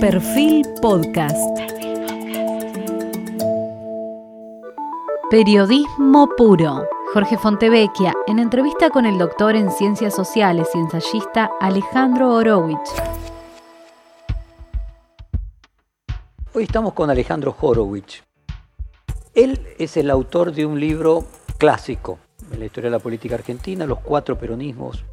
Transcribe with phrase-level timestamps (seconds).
[0.00, 1.36] Perfil Podcast.
[5.28, 6.86] Periodismo puro.
[7.12, 12.92] Jorge Fontevecchia, en entrevista con el doctor en Ciencias Sociales y ensayista Alejandro Horowitz.
[16.54, 18.22] Hoy estamos con Alejandro Horowitz.
[19.34, 21.24] Él es el autor de un libro
[21.58, 22.20] clásico
[22.52, 25.04] en la historia de la política argentina, Los Cuatro Peronismos,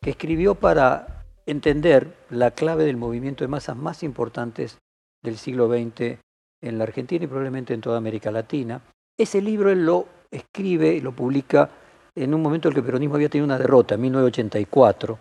[0.00, 4.78] que escribió para entender la clave del movimiento de masas más importantes
[5.22, 6.18] del siglo XX
[6.60, 8.80] en la Argentina y probablemente en toda América Latina.
[9.18, 11.70] Ese libro él lo escribe lo publica
[12.14, 15.18] en un momento en que el peronismo había tenido una derrota, en 1984.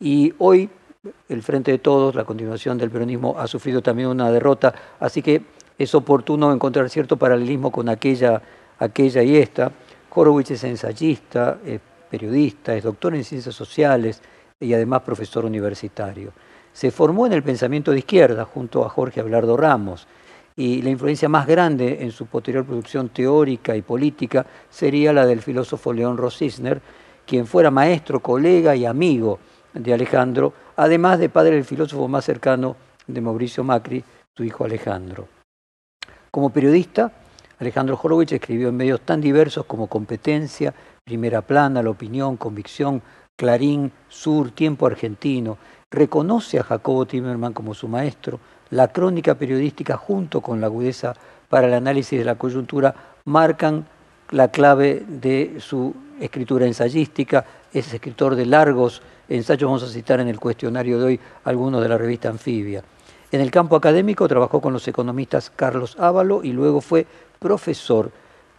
[0.00, 0.68] Y hoy
[1.28, 5.42] el Frente de Todos, la continuación del peronismo, ha sufrido también una derrota, así que
[5.78, 8.42] es oportuno encontrar cierto paralelismo con aquella,
[8.78, 9.72] aquella y esta.
[10.10, 11.80] Horowitz es ensayista, es
[12.10, 14.20] periodista, es doctor en ciencias sociales,
[14.60, 16.32] y además profesor universitario.
[16.72, 20.06] Se formó en el pensamiento de izquierda junto a Jorge Abelardo Ramos
[20.54, 25.40] y la influencia más grande en su posterior producción teórica y política sería la del
[25.40, 26.80] filósofo León Rosisner,
[27.26, 29.38] quien fuera maestro, colega y amigo
[29.72, 34.04] de Alejandro, además de padre del filósofo más cercano de Mauricio Macri,
[34.36, 35.26] su hijo Alejandro.
[36.30, 37.10] Como periodista,
[37.58, 40.72] Alejandro Horowitz escribió en medios tan diversos como Competencia,
[41.04, 43.02] Primera Plana, La Opinión, Convicción,
[43.40, 45.56] Clarín, Sur, Tiempo Argentino,
[45.90, 48.38] reconoce a Jacobo Timerman como su maestro,
[48.68, 51.14] la crónica periodística junto con la agudeza
[51.48, 53.86] para el análisis de la coyuntura marcan
[54.28, 60.28] la clave de su escritura ensayística, es escritor de largos ensayos, vamos a citar en
[60.28, 62.84] el cuestionario de hoy algunos de la revista Anfibia.
[63.32, 67.06] En el campo académico trabajó con los economistas Carlos Ávalo y luego fue
[67.38, 68.12] profesor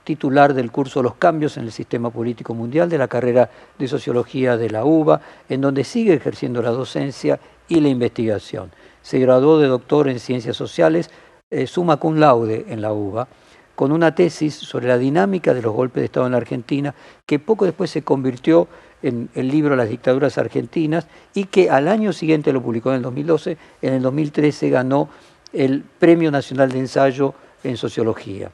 [0.04, 4.58] titular del curso Los cambios en el sistema político mundial de la carrera de Sociología
[4.58, 8.72] de la UBA, en donde sigue ejerciendo la docencia y la investigación.
[9.02, 11.10] Se graduó de doctor en Ciencias Sociales,
[11.50, 13.28] eh, summa cum laude en la UBA,
[13.76, 16.94] con una tesis sobre la dinámica de los golpes de Estado en la Argentina,
[17.26, 18.68] que poco después se convirtió
[19.02, 23.02] en el libro Las dictaduras argentinas y que al año siguiente lo publicó en el
[23.02, 25.10] 2012, en el 2013 ganó
[25.54, 27.34] el Premio Nacional de Ensayo
[27.64, 28.52] en Sociología.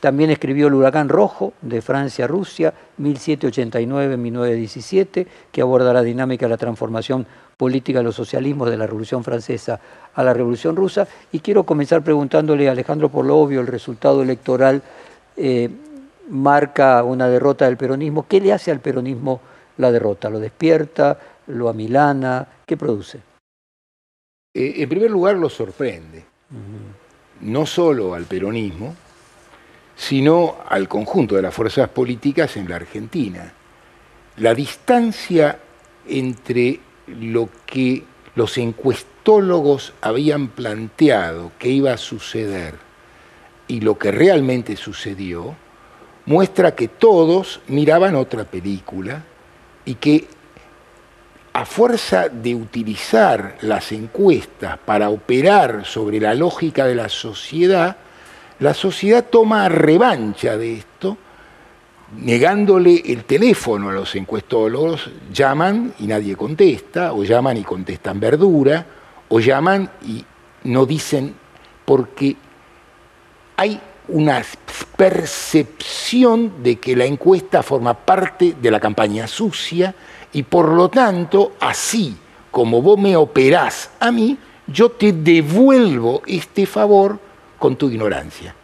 [0.00, 6.50] También escribió El huracán rojo de Francia a Rusia, 1789-1917, que aborda la dinámica de
[6.50, 7.26] la transformación
[7.56, 9.80] política de los socialismos de la Revolución Francesa
[10.14, 11.08] a la Revolución Rusa.
[11.32, 14.82] Y quiero comenzar preguntándole a Alejandro por lo obvio, el resultado electoral
[15.36, 15.68] eh,
[16.30, 18.24] marca una derrota del peronismo.
[18.28, 19.40] ¿Qué le hace al peronismo
[19.78, 20.30] la derrota?
[20.30, 21.18] ¿Lo despierta?
[21.48, 22.46] ¿Lo amilana?
[22.64, 23.18] ¿Qué produce?
[24.54, 26.24] Eh, en primer lugar, lo sorprende.
[27.40, 28.94] No solo al peronismo,
[29.98, 33.52] sino al conjunto de las fuerzas políticas en la Argentina.
[34.36, 35.58] La distancia
[36.08, 36.78] entre
[37.08, 38.04] lo que
[38.36, 42.76] los encuestólogos habían planteado que iba a suceder
[43.66, 45.56] y lo que realmente sucedió,
[46.26, 49.24] muestra que todos miraban otra película
[49.84, 50.28] y que
[51.52, 57.96] a fuerza de utilizar las encuestas para operar sobre la lógica de la sociedad,
[58.60, 61.16] la sociedad toma revancha de esto,
[62.16, 68.84] negándole el teléfono a los encuestólogos, llaman y nadie contesta, o llaman y contestan verdura,
[69.28, 70.24] o llaman y
[70.64, 71.34] no dicen
[71.84, 72.36] porque
[73.56, 74.42] hay una
[74.96, 79.94] percepción de que la encuesta forma parte de la campaña sucia
[80.32, 82.16] y por lo tanto, así
[82.50, 84.36] como vos me operás a mí,
[84.66, 87.27] yo te devuelvo este favor
[87.58, 88.54] con tu ignorancia.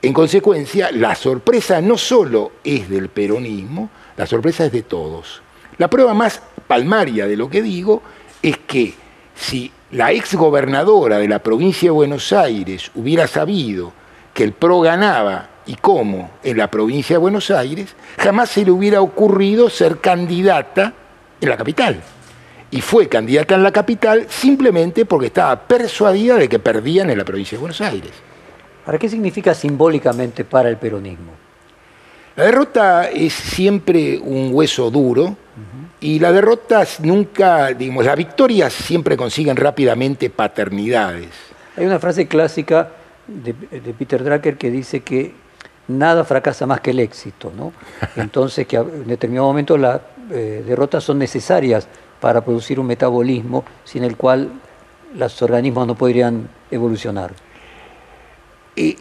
[0.00, 5.42] En consecuencia, la sorpresa no solo es del peronismo, la sorpresa es de todos.
[5.76, 8.02] La prueba más palmaria de lo que digo
[8.42, 8.94] es que
[9.34, 13.92] si la exgobernadora de la provincia de Buenos Aires hubiera sabido
[14.34, 18.70] que el PRO ganaba y cómo en la provincia de Buenos Aires, jamás se le
[18.70, 20.92] hubiera ocurrido ser candidata
[21.40, 22.00] en la capital.
[22.70, 27.24] Y fue candidata en la capital simplemente porque estaba persuadida de que perdían en la
[27.24, 28.12] provincia de Buenos Aires.
[28.84, 31.32] ¿Para qué significa simbólicamente para el peronismo?
[32.36, 35.36] La derrota es siempre un hueso duro
[36.00, 41.30] y las derrotas nunca, digamos, las victorias siempre consiguen rápidamente paternidades.
[41.76, 42.90] Hay una frase clásica
[43.26, 43.52] de,
[43.98, 45.34] Peter Drucker que dice que
[45.88, 47.72] nada fracasa más que el éxito, ¿no?
[48.16, 50.00] Entonces que en determinado momento las
[50.30, 51.88] eh, derrotas son necesarias
[52.20, 54.50] para producir un metabolismo sin el cual
[55.14, 57.32] los organismos no podrían evolucionar.
[58.76, 58.96] Y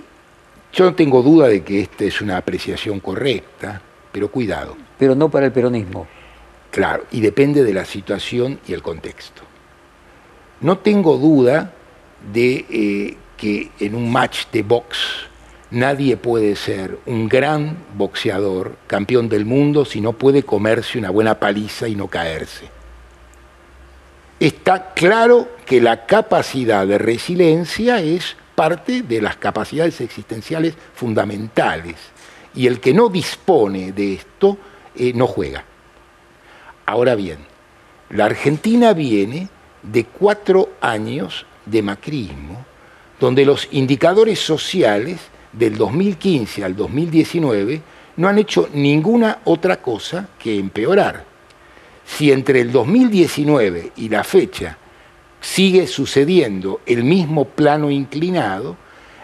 [0.74, 3.82] yo no tengo duda de que esta es una apreciación correcta,
[4.12, 4.76] pero cuidado.
[4.98, 6.08] Pero no para el peronismo.
[6.72, 9.42] Claro, y depende de la situación y el contexto.
[10.62, 11.74] No tengo duda
[12.34, 14.98] de eh, que en un match de box
[15.72, 21.40] nadie puede ser un gran boxeador, campeón del mundo, si no puede comerse una buena
[21.40, 22.77] paliza y no caerse.
[24.40, 31.96] Está claro que la capacidad de resiliencia es parte de las capacidades existenciales fundamentales
[32.54, 34.58] y el que no dispone de esto
[34.96, 35.64] eh, no juega.
[36.86, 37.40] Ahora bien,
[38.10, 39.50] la Argentina viene
[39.82, 42.66] de cuatro años de macrismo,
[43.20, 45.20] donde los indicadores sociales
[45.52, 47.82] del 2015 al 2019
[48.18, 51.37] no han hecho ninguna otra cosa que empeorar.
[52.08, 54.78] Si entre el 2019 y la fecha
[55.42, 58.78] sigue sucediendo el mismo plano inclinado,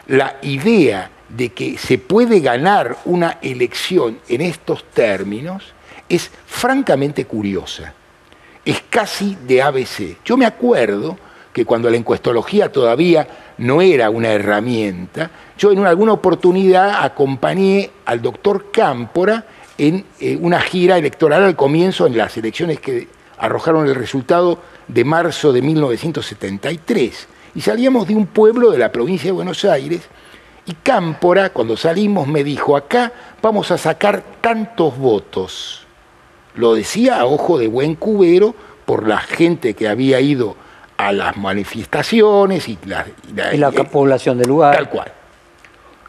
[0.08, 5.74] la idea de que se puede ganar una elección en estos términos
[6.10, 7.94] es francamente curiosa.
[8.66, 10.18] Es casi de ABC.
[10.24, 11.18] Yo me acuerdo
[11.52, 13.28] que cuando la encuestología todavía
[13.60, 19.46] no era una herramienta, yo en alguna oportunidad acompañé al doctor Cámpora
[19.78, 25.04] en eh, una gira electoral al comienzo en las elecciones que arrojaron el resultado de
[25.04, 27.28] marzo de 1973.
[27.56, 30.02] Y salíamos de un pueblo de la provincia de Buenos Aires
[30.66, 33.12] y Cámpora, cuando salimos, me dijo, acá
[33.42, 35.86] vamos a sacar tantos votos.
[36.56, 38.56] Lo decía a ojo de buen cubero
[38.86, 40.56] por la gente que había ido
[40.98, 44.76] a las manifestaciones y la, la, población del lugar.
[44.76, 45.12] Tal cual.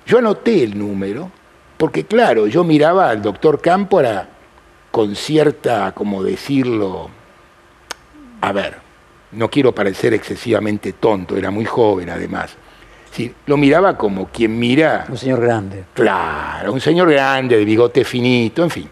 [0.07, 1.31] Yo anoté el número,
[1.77, 4.29] porque claro, yo miraba al doctor Cámpora
[4.91, 7.11] con cierta, como decirlo,
[8.41, 8.77] a ver,
[9.33, 12.57] no quiero parecer excesivamente tonto, era muy joven además.
[13.11, 15.07] Sí, lo miraba como quien mira...
[15.09, 15.85] Un señor grande.
[15.95, 18.89] Claro, un señor grande, de bigote finito, en fin.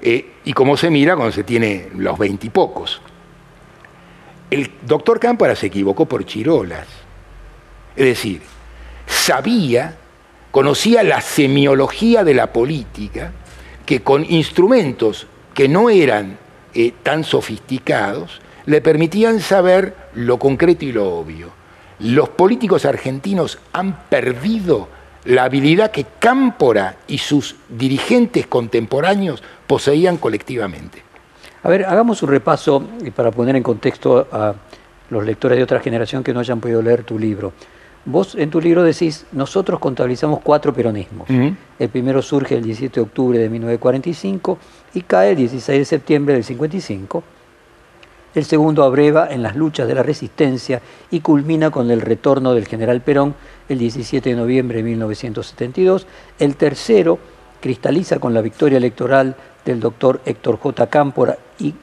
[0.00, 3.00] Eh, y como se mira cuando se tiene los veintipocos.
[4.48, 6.86] El doctor Cámpora se equivocó por chirolas.
[7.96, 8.42] Es decir,
[9.06, 9.96] sabía,
[10.50, 13.32] conocía la semiología de la política,
[13.84, 16.38] que con instrumentos que no eran
[16.74, 21.50] eh, tan sofisticados, le permitían saber lo concreto y lo obvio.
[22.00, 24.88] Los políticos argentinos han perdido
[25.24, 31.02] la habilidad que Cámpora y sus dirigentes contemporáneos poseían colectivamente.
[31.62, 32.82] A ver, hagamos un repaso
[33.14, 34.54] para poner en contexto a
[35.10, 37.52] los lectores de otra generación que no hayan podido leer tu libro.
[38.06, 41.28] Vos en tu libro decís, nosotros contabilizamos cuatro peronismos.
[41.28, 44.58] El primero surge el 17 de octubre de 1945
[44.94, 47.24] y cae el 16 de septiembre del 55.
[48.36, 50.80] El segundo abreva en las luchas de la resistencia
[51.10, 53.34] y culmina con el retorno del general Perón
[53.68, 56.06] el 17 de noviembre de 1972.
[56.38, 57.18] El tercero
[57.60, 60.86] cristaliza con la victoria electoral del doctor Héctor J.
[60.86, 61.74] Cámpora y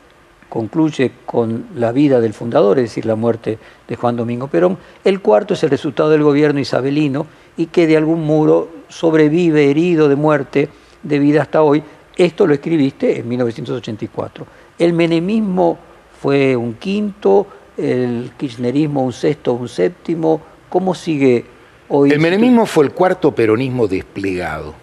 [0.54, 3.58] concluye con la vida del fundador, es decir, la muerte
[3.88, 4.78] de Juan Domingo Perón.
[5.04, 7.26] El cuarto es el resultado del gobierno isabelino
[7.58, 10.70] y que de algún modo sobrevive herido de muerte
[11.02, 11.82] de vida hasta hoy.
[12.16, 14.46] Esto lo escribiste en 1984.
[14.78, 15.80] El menemismo
[16.22, 20.40] fue un quinto, el kirchnerismo un sexto, un séptimo.
[20.70, 21.46] ¿Cómo sigue
[21.90, 22.12] hoy?
[22.12, 24.76] El menemismo fue el cuarto peronismo desplegado.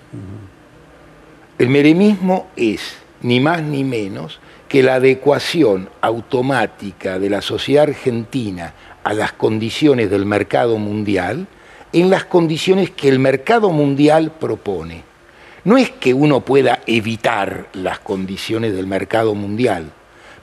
[1.61, 4.41] El meremismo es ni más ni menos
[4.71, 8.73] que la adecuación automática de la sociedad argentina
[9.03, 11.49] a las condiciones del mercado mundial
[11.93, 15.03] en las condiciones que el mercado mundial propone.
[15.65, 19.91] No es que uno pueda evitar las condiciones del mercado mundial,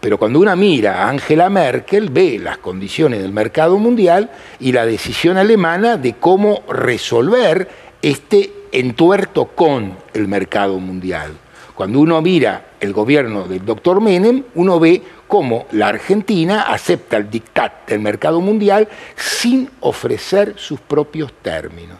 [0.01, 4.86] pero cuando uno mira a Angela Merkel ve las condiciones del mercado mundial y la
[4.86, 7.70] decisión alemana de cómo resolver
[8.01, 11.32] este entuerto con el mercado mundial.
[11.77, 17.29] Cuando uno mira el gobierno del doctor Menem, uno ve cómo la Argentina acepta el
[17.29, 22.00] dictat del mercado mundial sin ofrecer sus propios términos.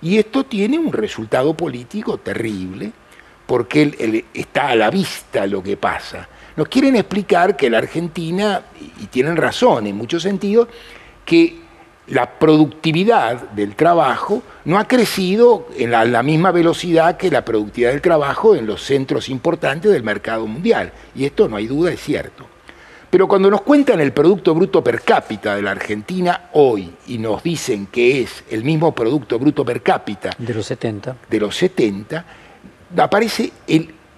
[0.00, 2.92] Y esto tiene un resultado político terrible,
[3.46, 6.28] porque está a la vista lo que pasa.
[6.54, 8.62] Nos quieren explicar que la Argentina,
[9.00, 10.68] y tienen razón en muchos sentidos,
[11.24, 11.58] que
[12.06, 18.00] la productividad del trabajo no ha crecido en la, misma velocidad que la productividad del
[18.00, 20.92] trabajo en los centros importantes del mercado mundial.
[21.14, 22.46] Y esto no hay duda, es cierto.
[23.08, 27.42] Pero cuando nos cuentan el Producto Bruto Per cápita de la Argentina hoy y nos
[27.42, 32.24] dicen que es el mismo Producto Bruto Per cápita de los 70, de los 70
[32.96, 33.52] aparece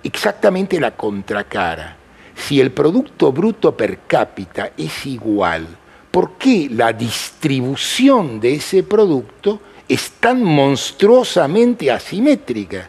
[0.02, 1.96] exactamente la contracara.
[2.34, 5.66] Si el Producto Bruto Per cápita es igual
[6.12, 12.88] ¿por qué la distribución de ese producto es tan monstruosamente asimétrica?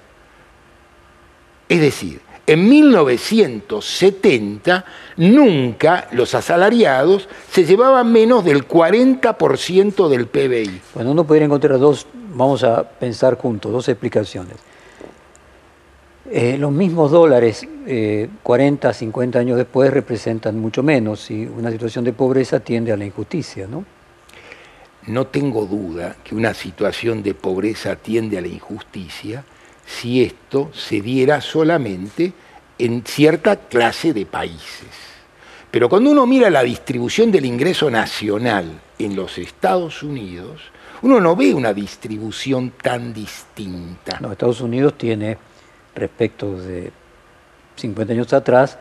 [1.68, 4.84] Es decir, En 1970
[5.16, 10.82] nunca los asalariados se llevaban menos del 40% del PBI.
[10.94, 14.58] Bueno, uno podría encontrar dos, vamos a pensar juntos, dos explicaciones.
[16.30, 17.68] Eh, los mismos dólares,
[18.44, 22.98] 40, eh, 50 años después, representan mucho menos y una situación de pobreza tiende a
[22.98, 23.86] la injusticia, ¿no?
[25.08, 29.44] No tengo duda que una situación de pobreza tiende a la injusticia
[29.86, 32.32] si esto se diera solamente
[32.80, 34.88] en cierta clase de países.
[35.70, 40.62] Pero cuando uno mira la distribución del ingreso nacional en los Estados Unidos,
[41.02, 44.20] uno no ve una distribución tan distinta.
[44.22, 45.38] No, Estados Unidos tiene
[45.96, 46.92] respecto de
[47.76, 48.78] 50 años atrás,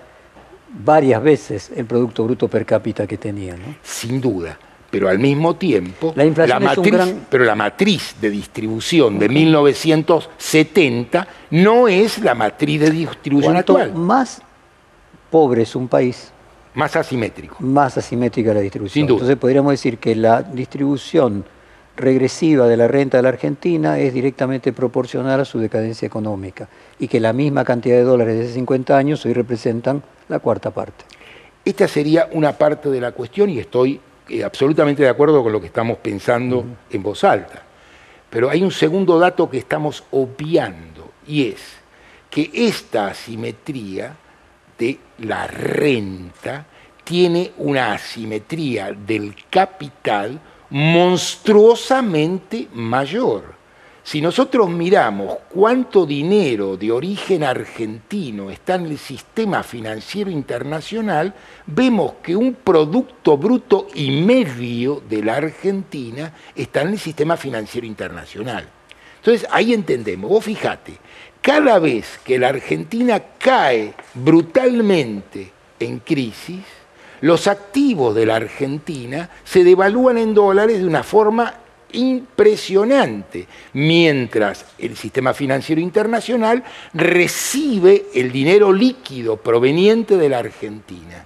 [0.68, 3.56] varias veces el Producto Bruto per cápita que tenía.
[3.56, 3.76] ¿no?
[3.82, 4.58] Sin duda,
[4.90, 12.18] pero al mismo tiempo, la, matriz, pero la matriz de distribución de 1970 no es
[12.18, 13.94] la matriz de distribución actual.
[13.94, 14.42] Más
[15.30, 16.30] pobre es un país,
[16.74, 17.56] más asimétrico.
[17.60, 18.92] Más asimétrica la distribución.
[18.92, 19.16] Sin duda.
[19.16, 21.44] Entonces podríamos decir que la distribución
[21.96, 26.68] regresiva de la renta de la Argentina es directamente proporcional a su decadencia económica
[26.98, 30.70] y que la misma cantidad de dólares de hace 50 años hoy representan la cuarta
[30.70, 31.04] parte.
[31.64, 35.60] Esta sería una parte de la cuestión y estoy eh, absolutamente de acuerdo con lo
[35.60, 37.62] que estamos pensando en voz alta.
[38.30, 41.60] Pero hay un segundo dato que estamos obviando y es
[42.30, 44.16] que esta asimetría
[44.78, 46.66] de la renta
[47.04, 50.40] tiene una asimetría del capital
[50.72, 53.60] monstruosamente mayor.
[54.02, 61.34] Si nosotros miramos cuánto dinero de origen argentino está en el sistema financiero internacional,
[61.66, 67.86] vemos que un producto bruto y medio de la Argentina está en el sistema financiero
[67.86, 68.66] internacional.
[69.18, 70.94] Entonces ahí entendemos, vos fíjate,
[71.42, 76.64] cada vez que la Argentina cae brutalmente en crisis,
[77.22, 81.54] los activos de la Argentina se devalúan en dólares de una forma
[81.92, 86.64] impresionante, mientras el sistema financiero internacional
[86.94, 91.24] recibe el dinero líquido proveniente de la Argentina.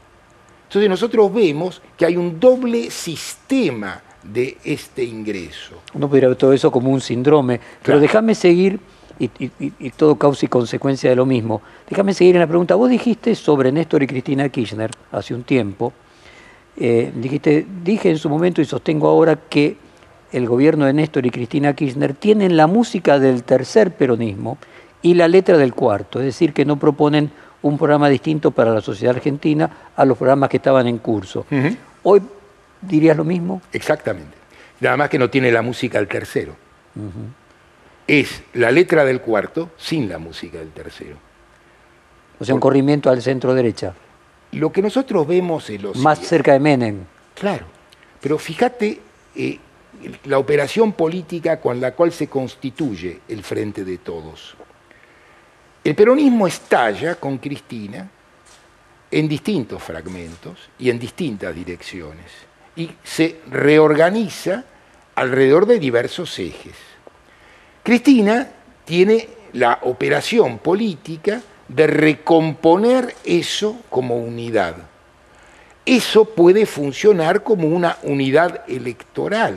[0.68, 5.80] Entonces nosotros vemos que hay un doble sistema de este ingreso.
[5.94, 8.80] Uno podría ver todo eso como un síndrome, pero déjame seguir,
[9.18, 12.74] y, y, todo causa y consecuencia de lo mismo, déjame seguir en la pregunta.
[12.74, 15.92] Vos dijiste sobre Néstor y Cristina Kirchner hace un tiempo,
[16.76, 19.76] eh, dijiste, dije en su momento y sostengo ahora que
[20.32, 24.58] el gobierno de Néstor y Cristina Kirchner tienen la música del tercer peronismo
[25.00, 27.30] y la letra del cuarto, es decir, que no proponen
[27.62, 31.46] un programa distinto para la sociedad argentina a los programas que estaban en curso.
[32.02, 32.22] Hoy
[32.82, 33.62] dirías lo mismo.
[33.72, 34.36] Exactamente.
[34.80, 36.54] Nada más que no tiene la música del tercero.
[38.06, 41.16] Es la letra del cuarto sin la música del tercero.
[42.38, 43.94] O sea, un corrimiento al centro derecha.
[44.52, 45.96] Lo que nosotros vemos en los...
[45.96, 47.00] Más cerca de Menem.
[47.34, 47.66] Claro.
[48.20, 49.00] Pero fíjate
[49.34, 49.58] eh,
[50.24, 54.56] la operación política con la cual se constituye el Frente de Todos.
[55.82, 58.08] El peronismo estalla con Cristina
[59.10, 62.26] en distintos fragmentos y en distintas direcciones
[62.76, 64.64] y se reorganiza
[65.14, 66.74] alrededor de diversos ejes.
[67.86, 68.48] Cristina
[68.84, 74.74] tiene la operación política de recomponer eso como unidad.
[75.84, 79.56] Eso puede funcionar como una unidad electoral,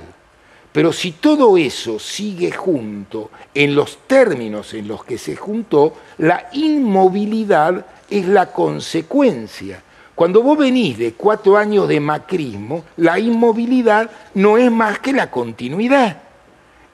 [0.72, 6.50] pero si todo eso sigue junto en los términos en los que se juntó, la
[6.54, 9.82] inmovilidad es la consecuencia.
[10.14, 15.32] Cuando vos venís de cuatro años de macrismo, la inmovilidad no es más que la
[15.32, 16.29] continuidad.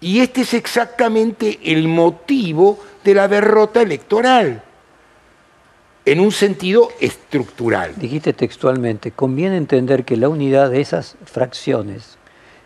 [0.05, 4.62] Y este es exactamente el motivo de la derrota electoral,
[6.05, 7.93] en un sentido estructural.
[7.95, 12.19] Dijiste textualmente, conviene entender que la unidad de esas fracciones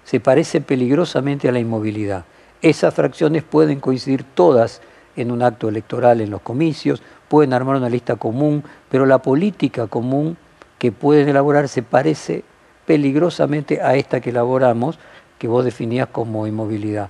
[0.04, 2.26] se parece peligrosamente a la inmovilidad.
[2.62, 4.82] Esas fracciones pueden coincidir todas
[5.16, 9.88] en un acto electoral, en los comicios, pueden armar una lista común, pero la política
[9.88, 10.36] común
[10.78, 12.44] que pueden elaborar se parece
[12.86, 15.00] peligrosamente a esta que elaboramos,
[15.38, 17.10] que vos definías como inmovilidad.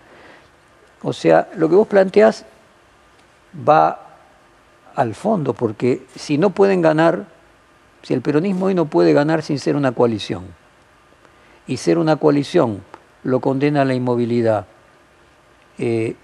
[1.01, 2.45] O sea, lo que vos planteás
[3.67, 4.07] va
[4.95, 7.25] al fondo, porque si no pueden ganar,
[8.01, 10.45] si el peronismo hoy no puede ganar sin ser una coalición,
[11.69, 12.83] y ser una coalición
[13.23, 14.65] lo condena a la inmovilidad.
[15.77, 16.15] Eh,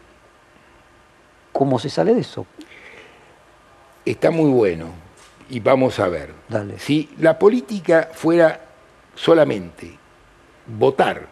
[1.52, 2.48] ¿Cómo se sale de eso?
[4.04, 4.88] Está muy bueno
[5.50, 6.34] y vamos a ver.
[6.50, 6.80] Dale.
[6.80, 8.60] Si la política fuera
[9.14, 9.98] solamente
[10.66, 11.28] votar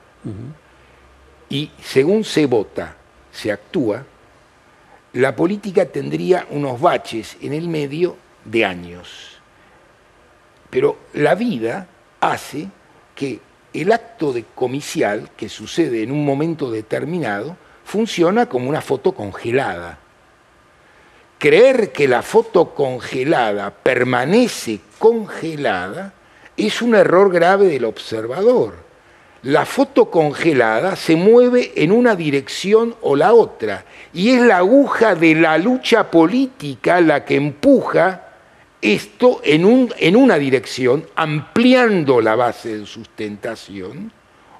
[1.50, 2.96] y según se vota,
[3.34, 4.06] se actúa,
[5.14, 9.40] la política tendría unos baches en el medio de años.
[10.70, 11.88] Pero la vida
[12.20, 12.68] hace
[13.14, 13.40] que
[13.74, 20.00] el acto de comicial que sucede en un momento determinado funciona como una foto congelada.
[21.38, 26.14] Creer que la foto congelada permanece congelada
[26.56, 28.83] es un error grave del observador.
[29.44, 33.84] La foto congelada se mueve en una dirección o la otra
[34.14, 38.24] y es la aguja de la lucha política la que empuja
[38.82, 44.14] esto en, un, en una dirección, ampliando la base de sustentación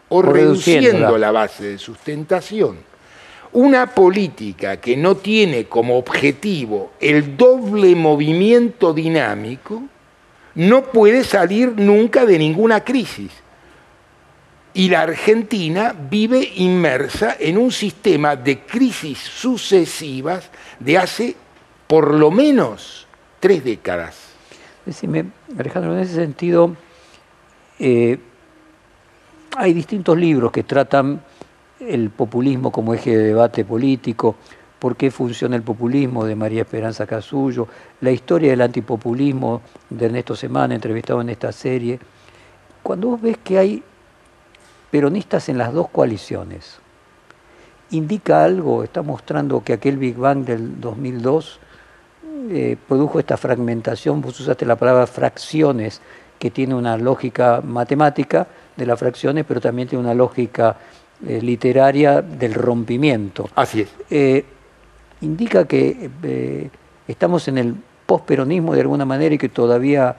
[0.10, 2.78] o, reduciendo la base de sustentación.
[3.54, 9.84] Una política que no tiene como objetivo el doble movimiento dinámico
[10.56, 13.32] no puede salir nunca de ninguna crisis.
[14.74, 20.50] Y la Argentina vive inmersa en un sistema de crisis sucesivas
[20.80, 21.36] de hace
[21.86, 23.08] por lo menos
[23.40, 24.34] tres décadas.
[24.86, 25.26] Decime,
[25.58, 26.76] Alejandro, en ese sentido,
[27.78, 28.18] eh,
[29.56, 31.22] hay distintos libros que tratan
[31.80, 34.36] el populismo como eje de debate político,
[34.80, 37.68] por qué funciona el populismo de María Esperanza Casullo,
[38.02, 42.00] la historia del antipopulismo de Ernesto Semana, entrevistado en esta serie.
[42.82, 43.84] Cuando vos ves que hay
[44.94, 46.78] peronistas en las dos coaliciones,
[47.90, 51.60] indica algo, está mostrando que aquel Big Bang del 2002
[52.52, 56.00] eh, produjo esta fragmentación, vos usaste la palabra fracciones,
[56.38, 58.46] que tiene una lógica matemática
[58.78, 60.78] de las fracciones, pero también tiene una lógica
[61.26, 63.50] eh, literaria del rompimiento.
[63.56, 63.90] Así es.
[64.12, 64.46] Eh,
[65.22, 66.70] indica que
[67.08, 70.16] estamos en el posperonismo de alguna manera y que todavía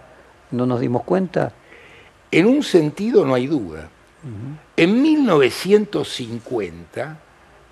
[0.50, 1.52] no nos dimos cuenta.
[2.33, 3.90] En un sentido no hay duda.
[4.76, 7.21] En 1950,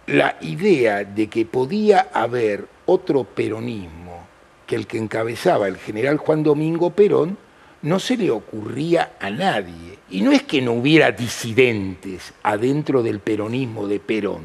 [0.06, 4.28] la idea de que podía haber otro peronismo
[4.66, 7.38] que el que encabezaba el general Juan Domingo Perón
[7.82, 9.98] no se le ocurría a nadie.
[10.10, 14.42] Y no es que no hubiera disidentes adentro del peronismo de Perón,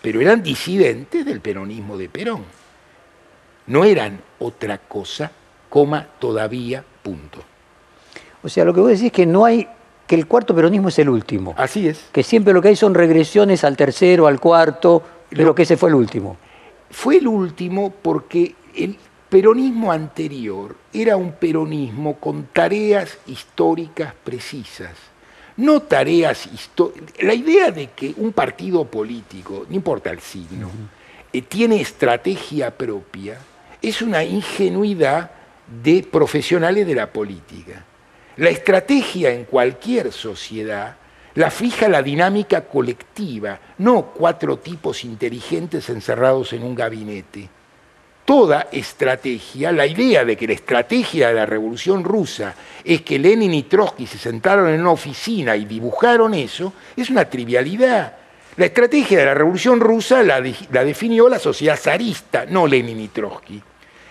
[0.00, 2.44] pero eran disidentes del peronismo de Perón.
[3.66, 5.30] No eran otra cosa,
[5.68, 7.42] coma, todavía, punto.
[8.42, 9.66] O sea, lo que vos decís es que no hay,
[10.14, 11.54] que el cuarto peronismo es el último.
[11.56, 12.04] Así es.
[12.12, 15.88] Que siempre lo que hay son regresiones al tercero, al cuarto, pero que ese fue
[15.88, 16.36] el último.
[16.88, 18.96] Fue el último porque el
[19.28, 24.92] peronismo anterior era un peronismo con tareas históricas precisas.
[25.56, 27.10] No tareas históricas.
[27.20, 30.70] La idea de que un partido político, no importa el signo,
[31.32, 33.38] eh, tiene estrategia propia,
[33.82, 35.32] es una ingenuidad
[35.82, 37.84] de profesionales de la política.
[38.36, 40.96] La estrategia en cualquier sociedad
[41.34, 47.48] la fija la dinámica colectiva, no cuatro tipos inteligentes encerrados en un gabinete
[48.24, 53.52] toda estrategia, la idea de que la estrategia de la revolución rusa es que Lenin
[53.52, 58.16] y Trotsky se sentaron en una oficina y dibujaron eso, es una trivialidad.
[58.56, 63.62] La estrategia de la revolución rusa la, definió la sociedad zarista, no Lenin y Trotsky.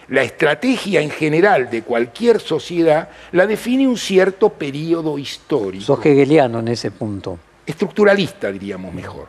[0.10, 5.86] La estrategia en general de cualquier sociedad la define un cierto periodo histórico.
[5.86, 7.40] Sos hegeliano en ese punto.
[7.66, 9.28] Estructuralista, diríamos mejor.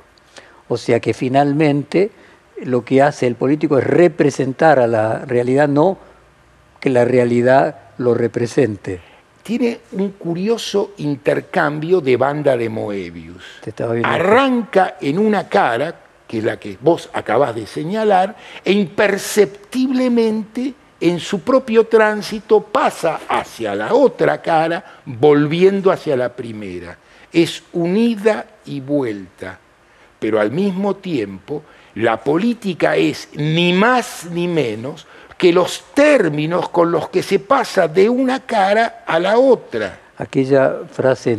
[0.68, 2.10] O sea que finalmente
[2.62, 5.98] lo que hace el político es representar a la realidad, no
[6.80, 9.00] que la realidad lo represente.
[9.42, 13.44] Tiene un curioso intercambio de banda de Moebius.
[14.02, 15.94] Arranca en una cara,
[16.26, 23.20] que es la que vos acabás de señalar, e imperceptiblemente en su propio tránsito pasa
[23.28, 26.96] hacia la otra cara, volviendo hacia la primera.
[27.32, 29.58] Es unida y vuelta,
[30.18, 31.62] pero al mismo tiempo
[31.96, 35.06] la política es ni más ni menos
[35.36, 40.00] que los términos con los que se pasa de una cara a la otra.
[40.16, 41.32] Aquella frase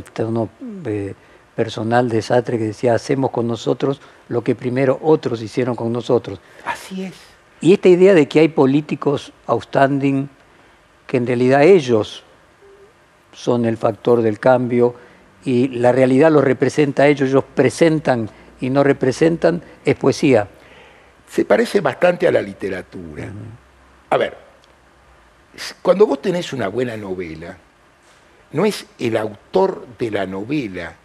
[1.56, 6.40] personal de Sartre que decía, hacemos con nosotros lo que primero otros hicieron con nosotros.
[6.66, 7.14] Así es.
[7.62, 10.30] Y esta idea de que hay políticos outstanding,
[11.08, 12.24] que en realidad ellos
[13.32, 14.96] son el factor del cambio
[15.44, 20.48] y la realidad los representa a ellos, ellos presentan y no representan es poesía.
[21.28, 23.28] Se parece bastante a la literatura.
[24.10, 24.38] A ver,
[25.82, 27.58] cuando vos tenés una buena novela,
[28.52, 30.96] no es el autor de la novela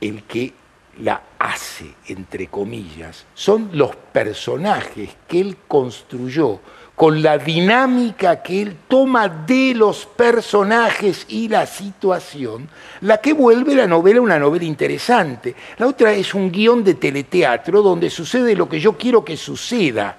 [0.00, 0.54] el que
[1.02, 6.60] la hace, entre comillas, son los personajes que él construyó
[7.00, 12.68] con la dinámica que él toma de los personajes y la situación,
[13.00, 15.54] la que vuelve la novela una novela interesante.
[15.78, 20.14] La otra es un guion de teleteatro donde sucede lo que yo quiero que suceda,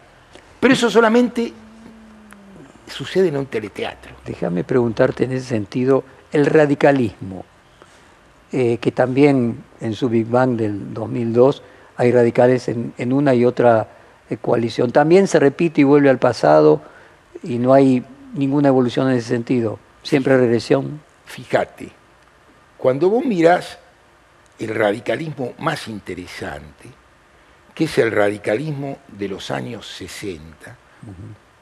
[0.59, 1.53] pero eso solamente
[2.87, 4.13] sucede en un teleteatro.
[4.25, 7.45] Déjame preguntarte en ese sentido, el radicalismo,
[8.51, 11.63] eh, que también en su Big Bang del 2002
[11.97, 13.87] hay radicales en, en una y otra
[14.29, 16.81] eh, coalición, también se repite y vuelve al pasado
[17.43, 21.01] y no hay ninguna evolución en ese sentido, siempre regresión.
[21.25, 21.91] Fíjate,
[22.77, 23.77] cuando vos mirás
[24.57, 26.89] el radicalismo más interesante,
[27.73, 30.77] que es el radicalismo de los años 60,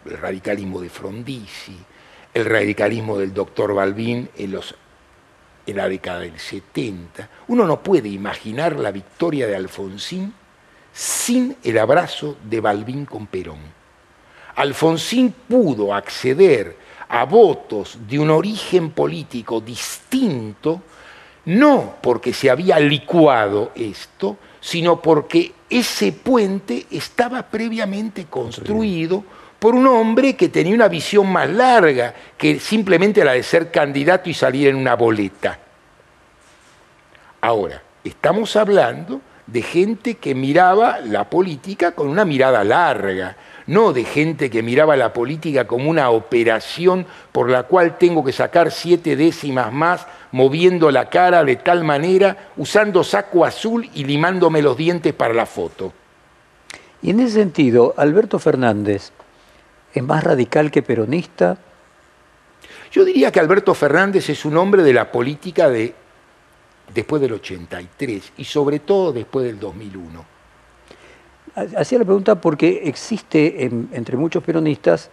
[0.06, 1.78] el radicalismo de Frondizi,
[2.34, 4.76] el radicalismo del doctor Balbín en, los,
[5.66, 7.30] en la década del 70.
[7.48, 10.34] Uno no puede imaginar la victoria de Alfonsín
[10.94, 13.60] sin el abrazo de Balbín con Perón.
[14.56, 16.76] Alfonsín pudo acceder
[17.08, 20.82] a votos de un origen político distinto,
[21.46, 29.24] no porque se había licuado esto, sino porque ese puente estaba previamente construido
[29.60, 34.30] por un hombre que tenía una visión más larga que simplemente la de ser candidato
[34.30, 35.60] y salir en una boleta.
[37.42, 43.36] Ahora, estamos hablando de gente que miraba la política con una mirada larga,
[43.68, 48.32] no de gente que miraba la política como una operación por la cual tengo que
[48.32, 54.62] sacar siete décimas más moviendo la cara de tal manera, usando saco azul y limándome
[54.62, 55.94] los dientes para la foto.
[57.02, 59.12] Y en ese sentido, Alberto Fernández
[59.94, 61.58] es más radical que peronista.
[62.92, 65.94] Yo diría que Alberto Fernández es un hombre de la política de
[66.94, 70.26] después del 83 y sobre todo después del 2001.
[71.78, 75.10] Hacía la pregunta porque existe entre muchos peronistas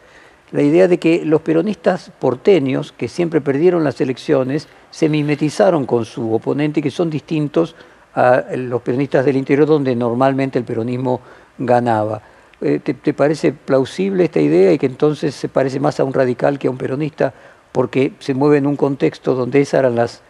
[0.53, 6.05] la idea de que los peronistas porteños, que siempre perdieron las elecciones, se mimetizaron con
[6.05, 7.75] su oponente que son distintos
[8.15, 11.21] a los peronistas del interior donde normalmente el peronismo
[11.59, 12.23] ganaba.
[12.63, 16.59] Eh, ¿Te, parece plausible esta idea y que entonces se parece más a un radical
[16.59, 17.35] que a un peronista
[17.71, 20.23] porque se mueve en un contexto donde esas eran las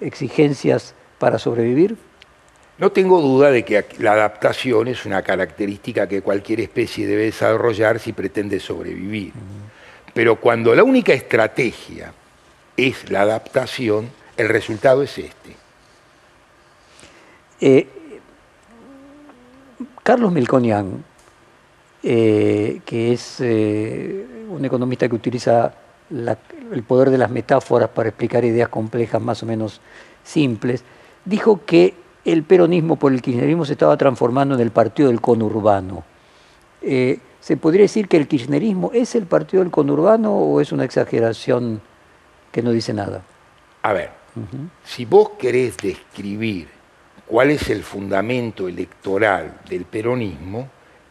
[0.00, 1.96] exigencias para sobrevivir?
[2.78, 8.00] No tengo duda de que la adaptación es una característica que cualquier especie debe desarrollar
[8.00, 9.32] si pretende sobrevivir.
[10.14, 12.12] Pero cuando la única estrategia
[12.76, 15.56] es la adaptación, el resultado es este.
[17.60, 17.86] Eh,
[20.02, 21.04] Carlos Melconian,
[22.06, 25.72] eh, que es eh, un economista que utiliza
[26.10, 29.80] el poder de las metáforas para explicar ideas complejas más o menos
[30.22, 30.84] simples,
[31.24, 31.94] dijo que
[32.26, 36.04] el peronismo por el kirchnerismo se estaba transformando en el partido del conurbano.
[36.82, 40.84] Eh, ¿Se podría decir que el kirchnerismo es el partido del conurbano o es una
[40.84, 41.80] exageración
[42.52, 43.22] que no dice nada?
[43.80, 44.10] A ver,
[44.84, 46.68] si vos querés describir
[47.26, 50.68] cuál es el fundamento electoral del peronismo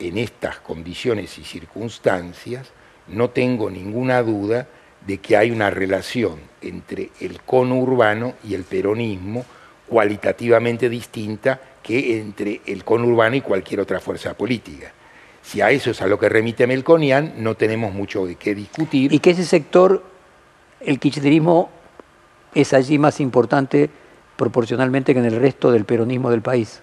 [0.08, 2.72] en estas condiciones y circunstancias,
[3.08, 4.68] no tengo ninguna duda
[5.06, 9.46] de que hay una relación entre el conurbano y el peronismo
[9.88, 14.92] cualitativamente distinta que entre el conurbano y cualquier otra fuerza política.
[15.42, 19.12] Si a eso es a lo que remite Melconian, no tenemos mucho de qué discutir.
[19.13, 20.04] Y que ese sector,
[20.80, 21.70] el kirchnerismo,
[22.56, 23.89] es allí más importante
[24.38, 26.82] proporcionalmente que en el resto del peronismo del país.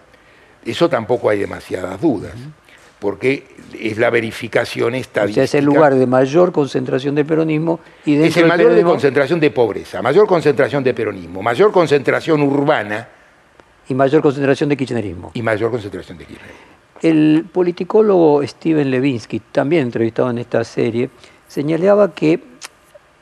[0.64, 2.34] Eso tampoco hay demasiadas dudas
[3.00, 3.44] porque
[3.78, 5.32] es la verificación estadística.
[5.32, 8.82] O sea, es el lugar de mayor concentración de peronismo y Es el mayor de
[8.82, 13.08] concentración de pobreza, mayor concentración de peronismo, mayor concentración urbana.
[13.88, 15.32] Y mayor concentración de kirchnerismo.
[15.34, 16.60] Y mayor concentración de kirchnerismo.
[17.02, 21.08] El politicólogo Steven Levinsky, también entrevistado en esta serie,
[21.48, 22.40] señalaba que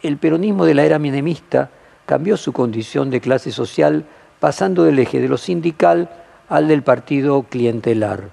[0.03, 1.71] el peronismo de la era minemista
[2.05, 4.05] cambió su condición de clase social
[4.41, 6.11] pasando del eje de lo sindical
[6.49, 8.31] al del partido clientelar.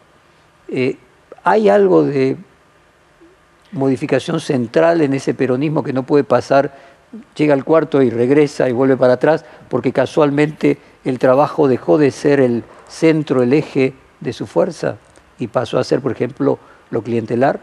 [0.67, 0.97] Eh,
[1.45, 2.37] ¿Hay algo de
[3.71, 6.75] modificación central en ese peronismo que no puede pasar,
[7.35, 12.09] llega al cuarto y regresa y vuelve para atrás, porque casualmente el trabajo dejó de
[12.09, 14.97] ser el centro, el eje de su fuerza
[15.37, 16.57] y pasó a ser, por ejemplo,
[16.89, 17.59] lo clientelar?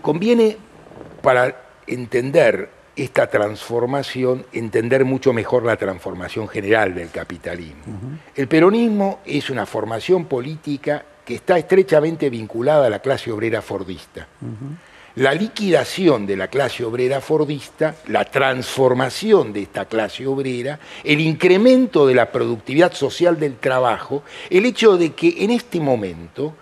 [0.00, 0.56] Conviene
[1.20, 1.56] para
[1.88, 7.82] entender esta transformación, entender mucho mejor la transformación general del capitalismo.
[8.36, 14.26] El peronismo es una formación política que está estrechamente vinculada a la clase obrera fordista.
[15.16, 22.06] La liquidación de la clase obrera fordista, la transformación de esta clase obrera, el incremento
[22.06, 26.54] de la productividad social del trabajo, el hecho de que en este momento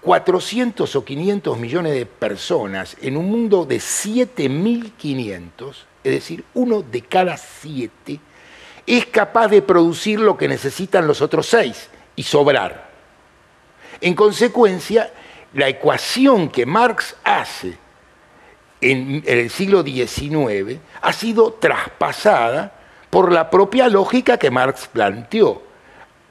[0.00, 7.02] 400 o 500 millones de personas en un mundo de 7.500, es decir, uno de
[7.02, 8.18] cada siete,
[8.86, 12.89] es capaz de producir lo que necesitan los otros seis y sobrar.
[14.00, 15.12] En consecuencia,
[15.54, 17.76] la ecuación que Marx hace
[18.80, 22.72] en el siglo XIX ha sido traspasada
[23.10, 25.62] por la propia lógica que Marx planteó.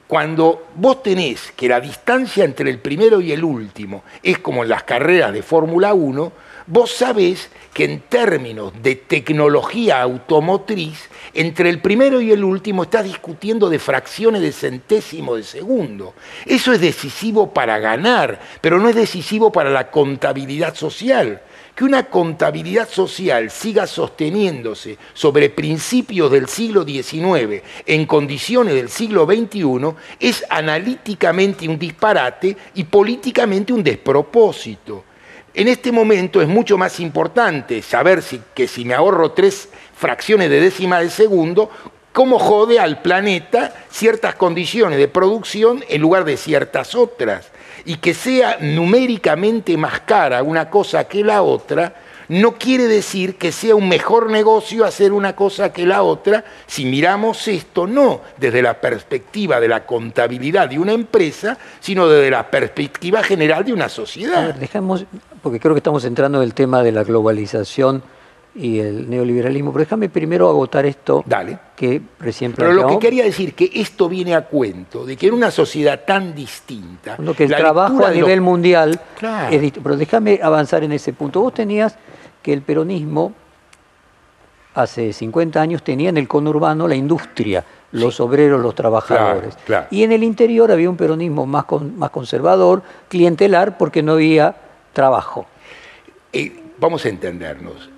[0.08, 4.70] Cuando vos tenés que la distancia entre el primero y el último es como en
[4.70, 6.32] las carreras de Fórmula 1,
[6.66, 13.04] vos sabés que en términos de tecnología automotriz, entre el primero y el último estás
[13.04, 16.14] discutiendo de fracciones de centésimo de segundo.
[16.46, 21.42] Eso es decisivo para ganar, pero no es decisivo para la contabilidad social
[21.74, 29.24] que una contabilidad social siga sosteniéndose sobre principios del siglo XIX en condiciones del siglo
[29.24, 35.04] XXI es analíticamente un disparate y políticamente un despropósito.
[35.52, 38.22] En este momento es mucho más importante saber
[38.54, 41.70] que si me ahorro tres fracciones de décima de segundo,
[42.12, 47.48] cómo jode al planeta ciertas condiciones de producción en lugar de ciertas otras
[47.84, 51.94] y que sea numéricamente más cara una cosa que la otra,
[52.28, 56.84] no quiere decir que sea un mejor negocio hacer una cosa que la otra si
[56.84, 62.48] miramos esto no desde la perspectiva de la contabilidad de una empresa, sino desde la
[62.48, 64.54] perspectiva general de una sociedad.
[64.54, 65.06] dejamos,
[65.42, 68.02] porque creo que estamos entrando en el tema de la globalización
[68.54, 69.72] y el neoliberalismo.
[69.72, 71.58] Pero déjame primero agotar esto Dale.
[71.76, 75.34] que recién Pero lo que quería decir que esto viene a cuento de que en
[75.34, 77.16] una sociedad tan distinta.
[77.36, 79.00] que el trabajo a nivel mundial
[79.50, 79.82] es distinto.
[79.82, 81.40] Pero déjame avanzar en ese punto.
[81.40, 81.96] Vos tenías
[82.42, 83.32] que el peronismo
[84.74, 89.56] hace 50 años tenía en el conurbano la industria, los obreros, los trabajadores.
[89.90, 91.64] Y en el interior había un peronismo más,
[91.96, 94.54] más conservador, clientelar, porque no había
[94.92, 95.46] trabajo.
[96.32, 97.90] Eh, vamos a entendernos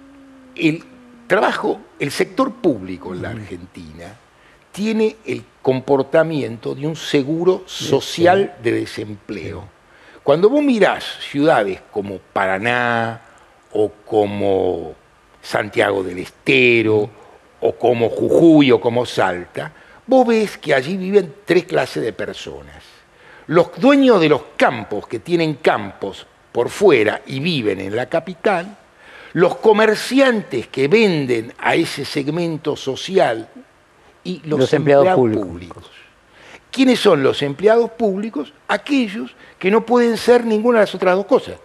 [0.55, 0.83] el
[1.27, 4.19] trabajo, el sector público en la Argentina
[4.71, 9.65] tiene el comportamiento de un seguro social de desempleo.
[10.23, 13.21] Cuando vos mirás ciudades como Paraná
[13.73, 14.95] o como
[15.43, 17.11] Santiago del Estero
[17.61, 19.73] o como Jujuy o como Salta,
[20.07, 22.83] vos ves que allí viven tres clases de personas.
[23.49, 28.77] Los dueños de los campos que tienen campos por fuera y viven en la capital,
[29.33, 33.49] los comerciantes que venden a ese segmento social
[34.25, 35.91] y los, empleados, públicos.
[36.71, 38.53] ¿Quiénes son los empleados públicos?
[38.69, 41.57] Aquellos que no pueden ser ninguna de las otras dos cosas.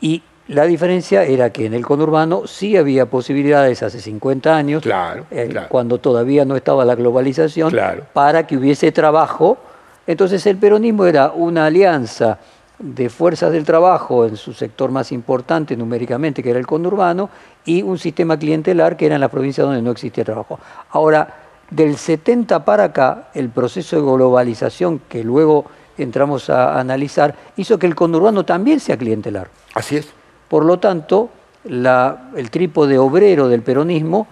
[0.00, 4.82] Y la diferencia era que en el conurbano sí había posibilidades hace 50 años,
[5.30, 7.74] eh, cuando todavía no estaba la globalización,
[8.12, 9.58] para que hubiese trabajo.
[10.06, 12.38] Entonces el peronismo era una alianza
[12.80, 17.28] de fuerzas del trabajo en su sector más importante numéricamente, que era el conurbano,
[17.64, 20.58] y un sistema clientelar que era en la provincia donde no existía trabajo.
[20.90, 21.36] Ahora,
[21.70, 25.66] del 70 para acá, el proceso de globalización que luego
[25.98, 29.50] entramos a analizar, hizo que el conurbano también sea clientelar.
[29.74, 30.08] Así es.
[30.48, 31.28] Por lo tanto,
[31.64, 34.26] la, el trípode obrero del peronismo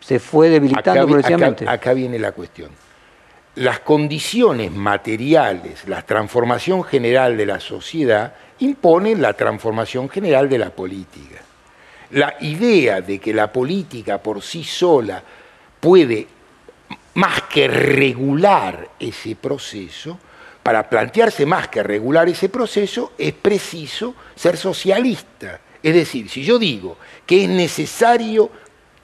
[0.00, 1.68] se fue debilitando progresivamente.
[1.68, 2.70] acá viene la cuestión
[3.56, 10.70] las condiciones materiales, la transformación general de la sociedad, imponen la transformación general de la
[10.70, 11.40] política.
[12.10, 15.22] La idea de que la política por sí sola
[15.80, 16.26] puede
[17.14, 20.18] más que regular ese proceso,
[20.62, 25.60] para plantearse más que regular ese proceso, es preciso ser socialista.
[25.82, 28.50] Es decir, si yo digo que es necesario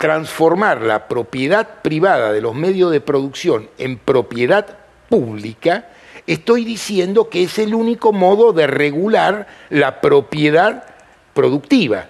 [0.01, 4.79] transformar la propiedad privada de los medios de producción en propiedad
[5.11, 5.91] pública,
[6.27, 10.85] estoy diciendo que es el único modo de regular la propiedad
[11.35, 12.07] productiva.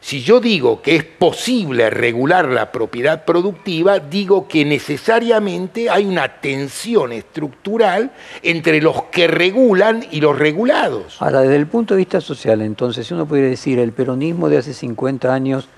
[0.00, 6.40] Si yo digo que es posible regular la propiedad productiva, digo que necesariamente hay una
[6.40, 11.20] tensión estructural entre los que regulan y los regulados.
[11.20, 14.72] Ahora, desde el punto de vista social, entonces, uno puede decir, el peronismo de hace
[14.72, 15.68] 50 años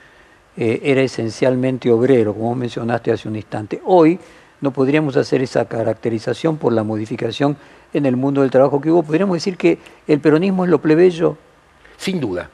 [0.57, 3.81] eh, era esencialmente obrero, como mencionaste hace un instante.
[3.85, 4.19] Hoy
[4.61, 7.57] no podríamos hacer esa caracterización por la modificación
[7.92, 9.03] en el mundo del trabajo que hubo.
[9.03, 11.37] Podríamos decir que el peronismo es lo plebeyo.
[11.97, 12.51] Sin duda.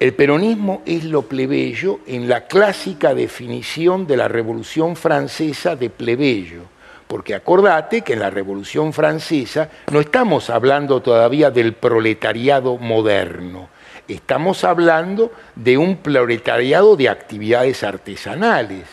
[0.00, 6.62] El peronismo es lo plebeyo en la clásica definición de la Revolución Francesa de plebeyo.
[7.06, 13.68] Porque acordate que en la Revolución Francesa no estamos hablando todavía del proletariado moderno,
[14.08, 18.84] Estamos hablando de un proletariado de actividades artesanales.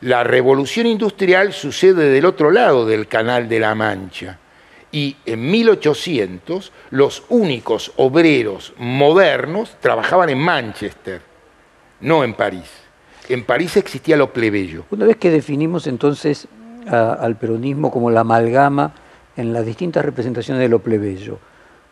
[0.00, 4.38] La revolución industrial sucede del otro lado del Canal de la Mancha.
[4.90, 11.20] Y en 1800 los únicos obreros modernos trabajaban en Manchester,
[12.00, 12.70] no en París.
[13.28, 14.84] En París existía lo plebeyo.
[14.90, 16.48] Una vez que definimos entonces
[16.88, 18.94] al peronismo como la amalgama
[19.36, 21.38] en las distintas representaciones de lo plebeyo,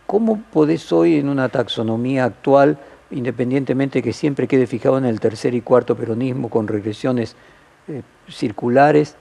[0.06, 2.78] ¿Cómo podés hoy en una taxonomía actual
[3.10, 7.36] independientemente que siempre quede fijado en el tercer y cuarto peronismo con regresiones
[7.88, 9.14] eh, circulares,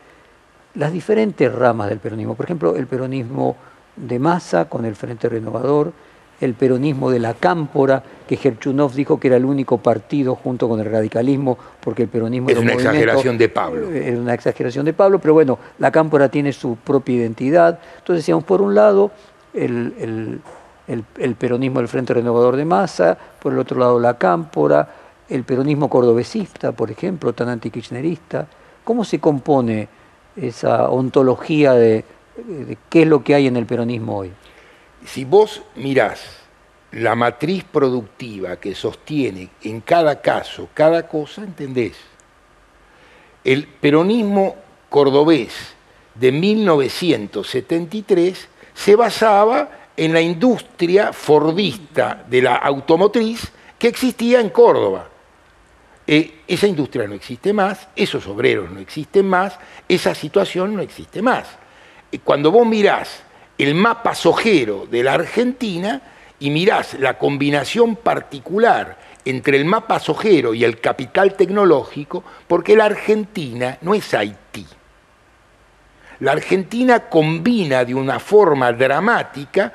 [0.73, 2.35] las diferentes ramas del peronismo.
[2.35, 3.55] Por ejemplo, el peronismo
[3.95, 5.93] de masa con el Frente Renovador,
[6.41, 10.79] el peronismo de la cámpora, que Gerchunov dijo que era el único partido junto con
[10.79, 13.91] el radicalismo, porque el peronismo es una exageración de Pablo.
[13.91, 17.79] Es una exageración de Pablo, pero bueno, la cámpora tiene su propia identidad.
[17.99, 19.11] Entonces decíamos, por un lado,
[19.53, 20.41] el,
[21.37, 24.87] peronismo del Frente Renovador de Masa, por el otro lado la cámpora,
[25.27, 28.47] el peronismo cordobesista, por ejemplo, tan antikirchnerista.
[28.83, 29.87] ¿Cómo se compone
[30.35, 32.05] esa ontología de
[32.89, 34.31] qué es lo que hay en el peronismo hoy?
[35.05, 36.25] si vos mirás
[36.91, 41.95] la matriz productiva que sostiene en cada caso cada cosa, entendés.
[43.43, 44.55] El peronismo
[44.89, 45.75] cordobés
[46.15, 55.09] de 1973 se basaba en la industria fordista de la automotriz que existía en Córdoba.
[56.07, 61.21] Eh, esa industria no existe más, esos obreros no existen más, esa situación no existe
[61.21, 61.47] más.
[62.11, 63.23] Eh, cuando vos mirás
[63.57, 66.01] el mapa sojero de la Argentina
[66.39, 72.85] y mirás la combinación particular entre el mapa sojero y el capital tecnológico, porque la
[72.85, 74.65] Argentina no es Haití.
[76.19, 79.71] La Argentina combina de una forma dramática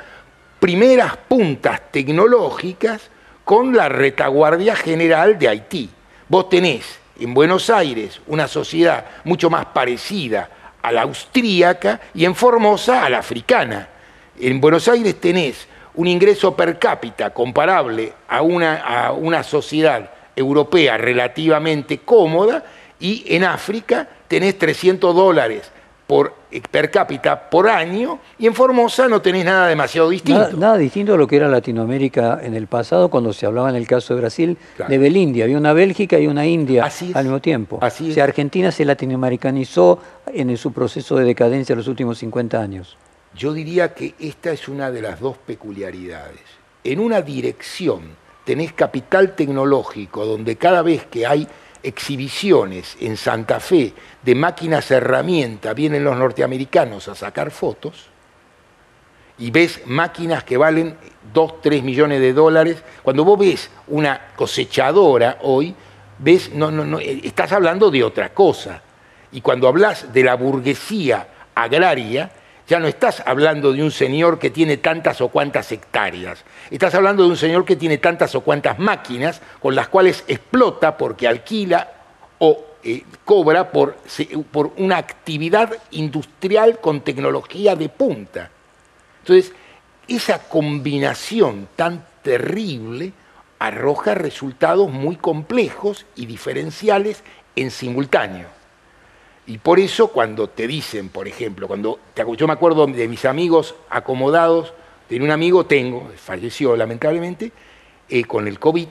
[0.59, 3.11] primeras puntas tecnológicas
[3.45, 5.91] con la retaguardia general de Haití.
[6.29, 10.49] Vos tenés en Buenos Aires una sociedad mucho más parecida
[10.81, 13.89] a la austríaca y en Formosa a la africana.
[14.39, 20.97] En Buenos Aires tenés un ingreso per cápita comparable a una, a una sociedad europea
[20.97, 22.65] relativamente cómoda
[22.99, 25.71] y en África tenés 300 dólares
[26.11, 26.35] por,
[26.73, 30.57] per cápita por año y en Formosa no tenés nada demasiado distinto.
[30.57, 33.87] Nada, distinto a lo que era Latinoamérica en el pasado cuando se hablaba en el
[33.87, 35.45] caso de Brasil de Belindia.
[35.45, 37.79] Había una Bélgica y una India al mismo tiempo.
[37.81, 42.61] Así o sea, Argentina se latinoamericanizó en su proceso de decadencia en los últimos 50
[42.61, 42.97] años.
[43.37, 46.41] Yo diría que esta es una de las dos peculiaridades.
[46.83, 48.01] En una dirección
[48.45, 51.47] tenés capital tecnológico donde cada vez que hay
[51.83, 58.07] exhibiciones en Santa Fe de máquinas herramienta, vienen los norteamericanos a sacar fotos
[59.39, 60.97] y ves máquinas que valen
[61.33, 62.83] 2, 3 millones de dólares.
[63.03, 65.75] Cuando vos ves una cosechadora hoy,
[66.19, 68.83] ves, no, no, no, eh, estás hablando de otra cosa.
[69.33, 72.31] Y cuando hablas de la burguesía agraria,
[72.71, 77.25] ya no estás hablando de un señor que tiene tantas o cuantas hectáreas, estás hablando
[77.25, 81.91] de un señor que tiene tantas o cuantas máquinas con las cuales explota porque alquila
[82.39, 83.97] o eh, cobra por,
[84.53, 88.51] por una actividad industrial con tecnología de punta.
[89.23, 89.53] Entonces,
[90.07, 93.13] esa combinación tan terrible
[93.59, 97.25] arroja resultados muy complejos y diferenciales
[97.57, 98.60] en simultáneo.
[99.47, 101.99] Y por eso cuando te dicen, por ejemplo, cuando
[102.37, 104.73] yo me acuerdo de mis amigos acomodados,
[105.09, 107.51] de un amigo, tengo, falleció lamentablemente,
[108.09, 108.87] eh, con el COVID,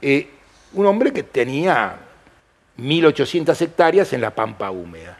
[0.00, 0.30] eh,
[0.72, 1.98] un hombre que tenía
[2.78, 5.18] 1.800 hectáreas en la pampa húmeda.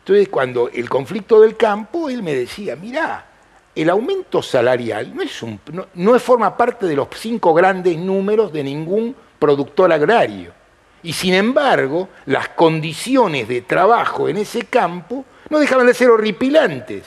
[0.00, 3.26] Entonces, cuando el conflicto del campo, él me decía, mira,
[3.74, 5.58] el aumento salarial no, es un,
[5.94, 10.52] no forma parte de los cinco grandes números de ningún productor agrario.
[11.02, 17.04] Y sin embargo, las condiciones de trabajo en ese campo no dejaban de ser horripilantes.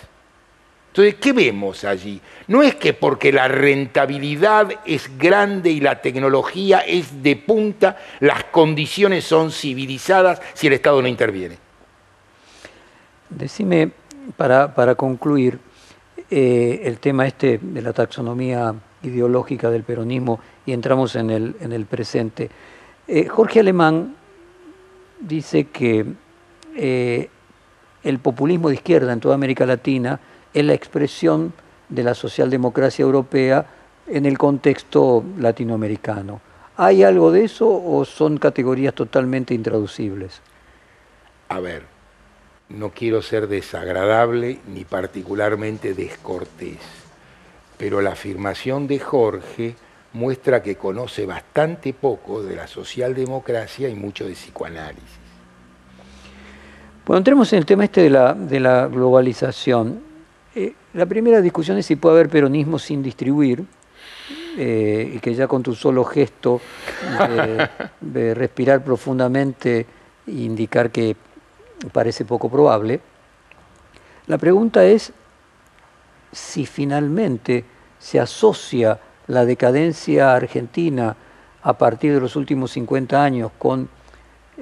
[0.93, 2.21] Entonces, ¿qué vemos allí?
[2.47, 8.43] No es que porque la rentabilidad es grande y la tecnología es de punta, las
[8.43, 11.57] condiciones son civilizadas si el Estado no interviene.
[13.27, 13.89] Decime,
[14.37, 15.59] para, concluir,
[16.29, 21.73] eh, el tema este de la taxonomía ideológica del peronismo y entramos en el, en
[21.73, 22.51] el presente.
[23.07, 24.15] Eh, Jorge Alemán
[25.19, 26.05] dice que
[26.75, 27.29] eh,
[28.03, 30.19] el populismo de izquierda en toda América Latina
[30.53, 31.53] es la expresión
[31.89, 33.65] de la socialdemocracia europea
[34.07, 36.41] en el contexto latinoamericano.
[36.77, 40.41] ¿Hay algo de eso o son categorías totalmente intraducibles?
[41.49, 41.83] A ver,
[42.69, 46.79] no quiero ser desagradable ni particularmente descortés,
[47.77, 49.75] pero la afirmación de Jorge
[50.13, 55.03] muestra que conoce bastante poco de la socialdemocracia y mucho de psicoanálisis.
[57.05, 60.01] Bueno, entremos en el tema este de la, de la globalización.
[60.55, 63.65] Eh, la primera discusión es si puede haber peronismo sin distribuir,
[64.55, 66.61] eh, y que ya con tu solo gesto
[68.01, 69.87] de, respirar profundamente
[70.27, 71.15] e indicar que
[71.91, 73.01] parece poco probable.
[74.27, 75.11] La pregunta es
[76.31, 77.65] si finalmente
[77.97, 81.15] se asocia la decadencia argentina
[81.61, 83.87] a partir de los últimos 50 años con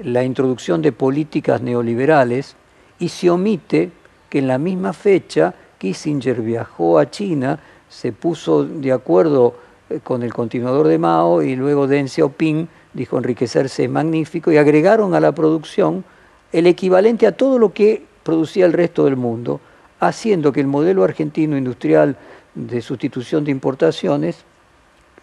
[0.02, 2.56] la introducción de políticas neoliberales
[2.98, 3.90] y se omite
[4.30, 7.58] que en la misma fecha Kissinger viajó a China,
[7.88, 9.54] se puso de acuerdo
[9.90, 14.56] eh, con el continuador de Mao y luego Deng Xiaoping dijo enriquecerse es magnífico y
[14.56, 16.04] agregaron a la producción
[16.52, 19.60] el equivalente a todo lo que producía el resto del mundo,
[19.98, 22.16] haciendo que el modelo argentino industrial
[22.54, 24.44] de sustitución de importaciones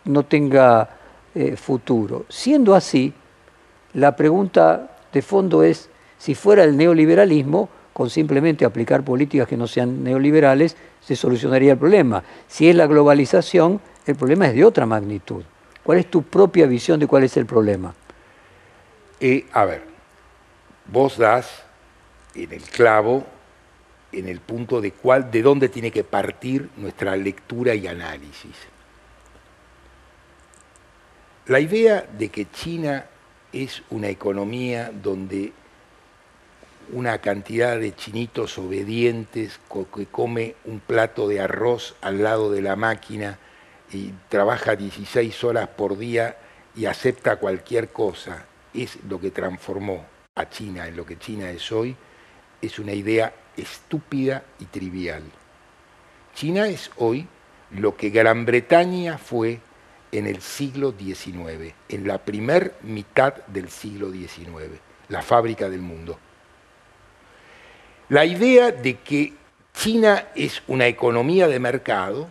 [0.06, 0.90] no tenga
[1.36, 2.26] eh, futuro.
[2.30, 3.14] Siendo así,
[3.94, 9.68] la pregunta de fondo es si fuera el neoliberalismo, con simplemente aplicar políticas que no
[9.68, 12.24] sean neoliberales, se solucionaría el problema.
[12.48, 15.44] Si es la globalización, el problema es de otra magnitud.
[15.84, 17.94] ¿Cuál es tu propia visión de cuál es el problema?
[19.20, 19.84] Eh, a ver,
[20.92, 21.64] vos das
[22.36, 23.26] en el clavo,
[24.12, 28.56] en el punto de cuál, de dónde tiene que partir nuestra lectura y análisis.
[31.50, 33.08] La idea de que China
[33.52, 35.52] es una economía donde
[36.94, 39.60] una cantidad de chinitos obedientes
[39.96, 43.40] que come un plato de arroz al lado de la máquina
[43.92, 46.38] y trabaja 16 horas por día
[46.76, 51.72] y acepta cualquier cosa, es lo que transformó a China en lo que China es
[51.72, 51.96] hoy,
[52.62, 55.24] es una idea estúpida y trivial.
[56.36, 57.28] China es hoy
[57.72, 59.62] lo que Gran Bretaña fue
[60.12, 64.80] en el siglo XIX, en la primer mitad del siglo XIX,
[65.10, 66.18] la fábrica del mundo.
[68.10, 69.34] La idea de que
[69.74, 72.28] China es una economía de mercado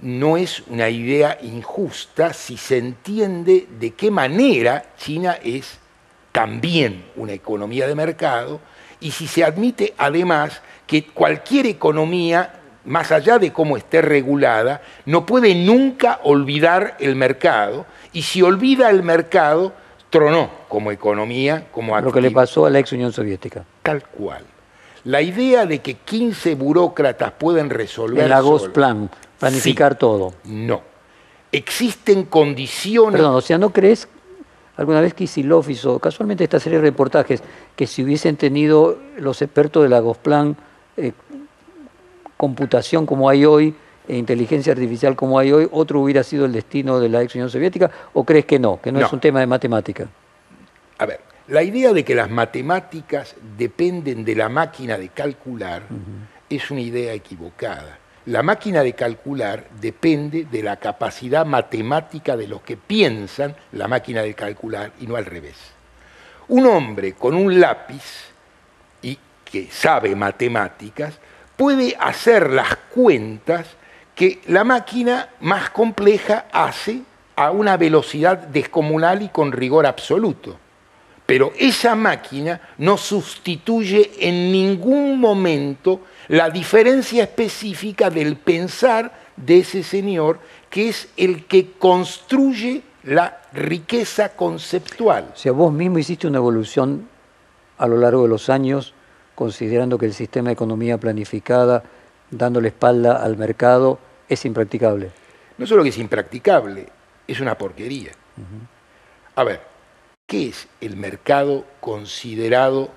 [0.00, 5.78] no es una idea injusta si se entiende de qué manera China es
[6.30, 8.60] también una economía de mercado
[9.00, 12.57] y si se admite además que cualquier economía
[12.88, 18.90] más allá de cómo esté regulada, no puede nunca olvidar el mercado, y si olvida
[18.90, 19.72] el mercado,
[20.10, 22.10] tronó como economía, como activo.
[22.10, 23.64] Lo que le pasó a la ex Unión Soviética.
[23.82, 24.44] Tal cual.
[25.04, 28.24] La idea de que 15 burócratas pueden resolver...
[28.24, 30.34] El Agos Plan, planificar todo.
[30.44, 30.82] No.
[31.52, 33.12] Existen condiciones...
[33.12, 34.08] Perdón, o sea, ¿no crees
[34.78, 37.42] alguna vez Kisilov hizo casualmente esta serie de reportajes
[37.76, 40.56] que si hubiesen tenido los expertos del Agosplan
[40.96, 41.12] eh,
[42.38, 43.74] computación como hay hoy
[44.08, 47.50] e inteligencia artificial como hay hoy, otro hubiera sido el destino de la ex Unión
[47.50, 47.90] Soviética?
[48.14, 50.08] ¿O crees que no, que no, es un tema de matemática?
[50.96, 55.82] A ver, la idea de que las matemáticas dependen de la máquina de calcular
[56.48, 57.98] es una idea equivocada.
[58.26, 64.22] La máquina de calcular depende de la capacidad matemática de los que piensan la máquina
[64.22, 65.56] de calcular y no al revés.
[66.48, 68.30] Un hombre con un lápiz
[69.02, 71.18] y que sabe matemáticas
[71.58, 73.66] puede hacer las cuentas
[74.14, 77.02] que la máquina más compleja hace
[77.34, 80.56] a una velocidad descomunal y con rigor absoluto.
[81.26, 89.82] Pero esa máquina no sustituye en ningún momento la diferencia específica del pensar de ese
[89.82, 90.38] señor,
[90.70, 95.32] que es el que construye la riqueza conceptual.
[95.34, 97.08] O sea, vos mismo hiciste una evolución
[97.78, 98.94] a lo largo de los años
[99.38, 101.84] considerando que el sistema de economía planificada,
[102.28, 105.12] dándole espalda al mercado, es impracticable.
[105.58, 106.88] No solo que es impracticable,
[107.24, 108.10] es una porquería.
[109.36, 109.60] A ver,
[110.26, 112.90] ¿qué es el mercado considerado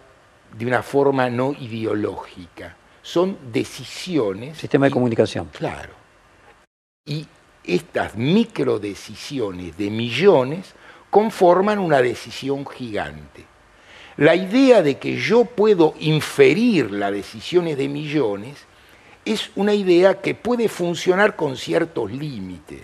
[0.57, 2.75] de una forma no ideológica?
[3.03, 4.57] Son decisiones.
[4.57, 5.47] Sistema de comunicación.
[5.55, 5.93] Claro.
[7.05, 7.27] Y
[7.63, 10.73] estas microdecisiones de millones
[11.11, 13.50] conforman una decisión gigante.
[14.21, 18.67] La idea de que yo puedo inferir las decisiones de millones
[19.25, 22.81] es una idea que puede funcionar con ciertos límites.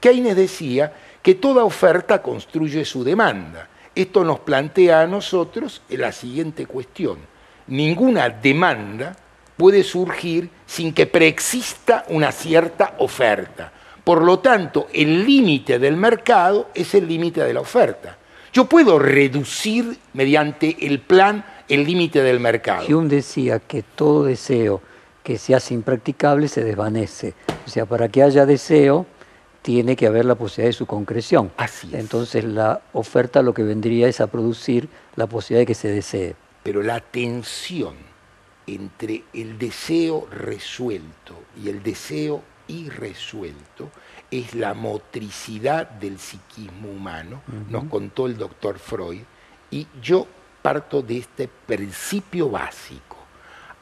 [0.00, 3.68] Keynes decía que toda oferta construye su demanda.
[3.94, 7.18] Esto nos plantea a nosotros la siguiente cuestión.
[7.66, 9.14] Ninguna demanda
[9.58, 13.70] puede surgir sin que preexista una cierta oferta.
[14.02, 18.17] Por lo tanto, el límite del mercado es el límite de la oferta.
[18.52, 22.86] Yo puedo reducir mediante el plan el límite del mercado.
[22.88, 24.80] Hume decía que todo deseo
[25.22, 27.34] que se hace impracticable se desvanece.
[27.66, 29.06] O sea, para que haya deseo,
[29.60, 31.52] tiene que haber la posibilidad de su concreción.
[31.58, 35.88] Así Entonces la oferta lo que vendría es a producir la posibilidad de que se
[35.88, 36.34] desee.
[36.62, 37.94] Pero la tensión
[38.66, 43.90] entre el deseo resuelto y el deseo irresuelto
[44.30, 49.22] es la motricidad del psiquismo humano, nos contó el doctor Freud,
[49.70, 50.26] y yo
[50.62, 53.16] parto de este principio básico.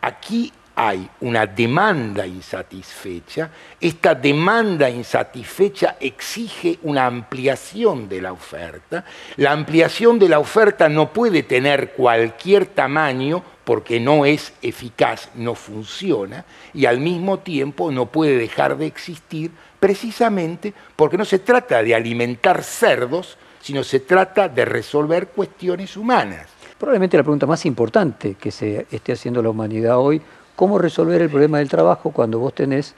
[0.00, 9.04] Aquí hay una demanda insatisfecha, esta demanda insatisfecha exige una ampliación de la oferta,
[9.36, 15.54] la ampliación de la oferta no puede tener cualquier tamaño porque no es eficaz, no
[15.54, 16.44] funciona,
[16.74, 21.94] y al mismo tiempo no puede dejar de existir precisamente porque no se trata de
[21.94, 26.46] alimentar cerdos, sino se trata de resolver cuestiones humanas.
[26.78, 30.20] Probablemente la pregunta más importante que se esté haciendo la humanidad hoy
[30.56, 32.94] cómo resolver el problema del trabajo cuando vos tenés,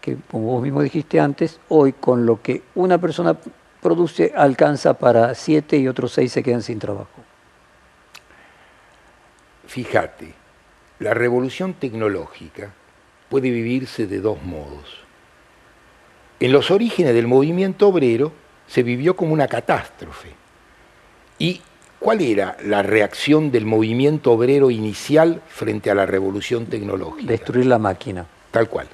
[0.00, 3.36] que como vos mismo dijiste antes, hoy con lo que una persona
[3.80, 7.24] produce alcanza para siete y otros seis se quedan sin trabajo.
[9.66, 10.34] Fíjate,
[11.00, 12.72] la revolución tecnológica
[13.28, 15.05] puede vivirse de dos modos.
[16.40, 18.32] En los orígenes del movimiento obrero
[18.66, 20.32] se vivió como una catástrofe
[21.38, 21.60] y
[21.98, 27.32] ¿Cuál era la reacción del movimiento obrero inicial frente a la revolución tecnológica?
[27.32, 28.26] Destruir la máquina.
[28.50, 28.86] Tal cual.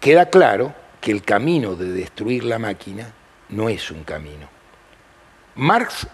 [0.00, 3.12] Queda claro que el camino de destruir la máquina
[3.50, 4.48] no es un camino.
[5.56, 6.06] Marx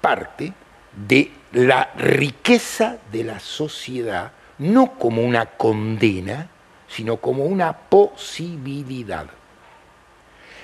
[0.00, 0.52] parte
[0.94, 6.48] de la riqueza de la sociedad no como una condena,
[6.88, 9.26] sino como una posibilidad.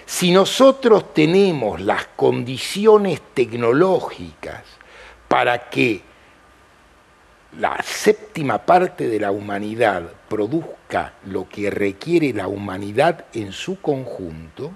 [0.07, 4.63] Si nosotros tenemos las condiciones tecnológicas
[5.29, 6.03] para que
[7.59, 14.73] la séptima parte de la humanidad produzca lo que requiere la humanidad en su conjunto,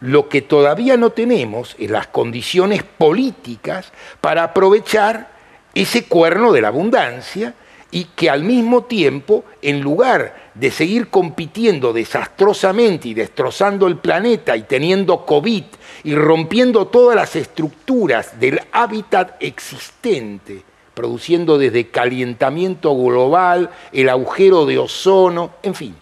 [0.00, 5.30] lo que todavía no tenemos es las condiciones políticas para aprovechar
[5.74, 7.54] ese cuerno de la abundancia
[7.94, 14.56] y que al mismo tiempo, en lugar de seguir compitiendo desastrosamente y destrozando el planeta
[14.56, 15.62] y teniendo COVID
[16.02, 20.60] y rompiendo todas las estructuras del hábitat existente,
[20.92, 25.94] produciendo desde calentamiento global, el agujero de ozono, en fin.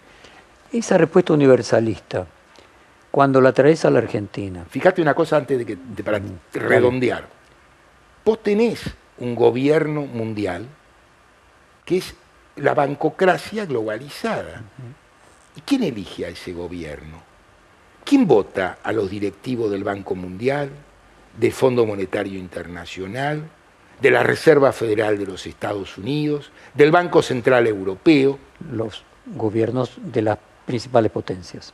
[0.72, 2.26] Esa respuesta universalista,
[3.10, 4.64] cuando la traes a la Argentina.
[4.66, 6.22] Fíjate una cosa antes de que para
[6.54, 7.28] redondear.
[8.24, 8.80] Vos tenés
[9.18, 10.66] un gobierno mundial
[11.84, 12.14] que es
[12.56, 14.62] la bancocracia globalizada.
[15.56, 17.22] ¿Y quién elige a ese gobierno?
[18.04, 20.70] ¿Quién vota a los directivos del Banco Mundial,
[21.38, 23.42] del Fondo Monetario Internacional,
[24.00, 28.38] de la Reserva Federal de los Estados Unidos, del Banco Central Europeo?
[28.70, 31.72] Los gobiernos de las principales potencias.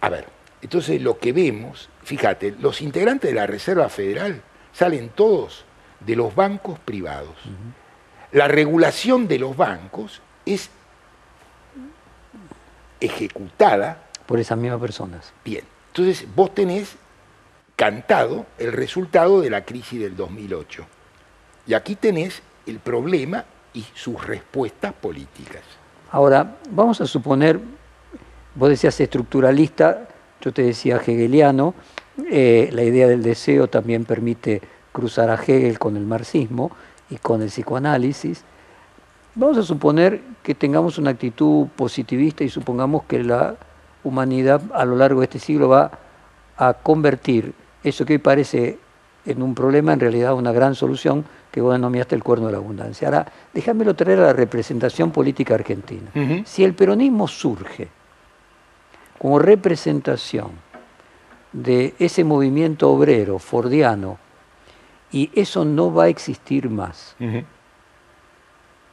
[0.00, 0.26] a ver,
[0.60, 5.64] entonces lo que vemos, fíjate, los integrantes de la Reserva Federal salen todos
[6.00, 7.36] de los bancos privados
[8.32, 10.70] la regulación de los bancos es
[13.00, 15.32] ejecutada por esas mismas personas.
[15.44, 16.96] Bien, entonces vos tenés
[17.76, 20.86] cantado el resultado de la crisis del 2008.
[21.66, 25.62] Y aquí tenés el problema y sus respuestas políticas.
[26.10, 27.58] Ahora, vamos a suponer,
[28.54, 30.08] vos decías estructuralista,
[30.40, 31.74] yo te decía hegeliano,
[32.30, 34.60] eh, la idea del deseo también permite
[34.92, 36.70] cruzar a Hegel con el marxismo,
[37.12, 38.42] y con el psicoanálisis,
[39.34, 43.56] vamos a suponer que tengamos una actitud positivista y supongamos que la
[44.02, 45.90] humanidad a lo largo de este siglo va
[46.56, 47.52] a convertir
[47.84, 48.78] eso que hoy parece
[49.26, 52.58] en un problema en realidad una gran solución que vos denominaste el cuerno de la
[52.58, 53.08] abundancia.
[53.08, 56.10] Ahora, déjamelo traer a la representación política argentina.
[56.44, 57.88] Si el peronismo surge
[59.18, 60.50] como representación
[61.52, 64.18] de ese movimiento obrero fordiano
[65.12, 67.14] y eso no va a existir más.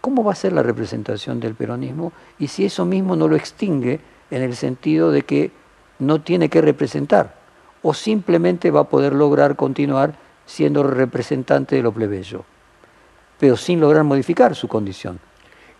[0.01, 2.11] ¿Cómo va a ser la representación del peronismo?
[2.37, 3.99] Y si eso mismo no lo extingue
[4.29, 5.51] en el sentido de que
[5.97, 7.35] no tiene que representar,
[7.81, 10.13] o simplemente va a poder lograr continuar
[10.45, 12.43] siendo representante de lo plebeyo,
[13.39, 15.19] pero sin lograr modificar su condición,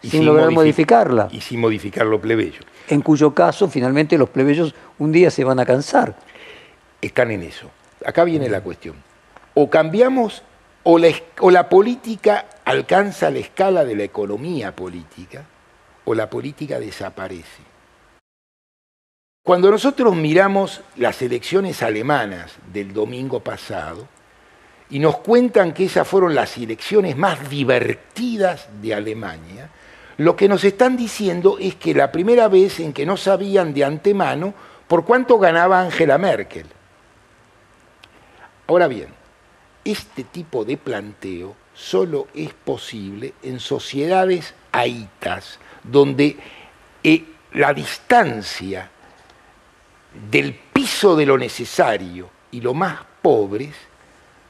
[0.02, 1.28] sin, lograr modificarla.
[1.32, 2.60] Y sin modificar lo plebeyo.
[2.88, 6.18] En cuyo caso, finalmente, los plebeyos un día se van a cansar.
[7.02, 7.70] Están en eso.
[8.06, 8.96] Acá viene la cuestión
[9.62, 10.42] o cambiamos
[10.84, 15.44] o la, política alcanza la escala de la economía política
[16.06, 17.62] o la política desaparece.
[19.44, 24.08] Cuando nosotros miramos las elecciones alemanas del domingo pasado
[24.90, 29.70] y nos cuentan que esas fueron las elecciones más divertidas de Alemania,
[30.16, 33.84] lo que nos están diciendo es que la primera vez en que no sabían de
[33.84, 34.54] antemano
[34.88, 36.68] por cuánto ganaba Angela Merkel.
[38.66, 39.19] Ahora bien,
[39.84, 46.38] este tipo de planteo solo es posible en sociedades aitas, donde
[47.04, 48.90] eh, la distancia
[50.30, 53.76] del piso de lo necesario y lo más pobres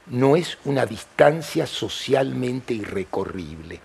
[0.06, 3.80] no es una distancia socialmente irrecorrible.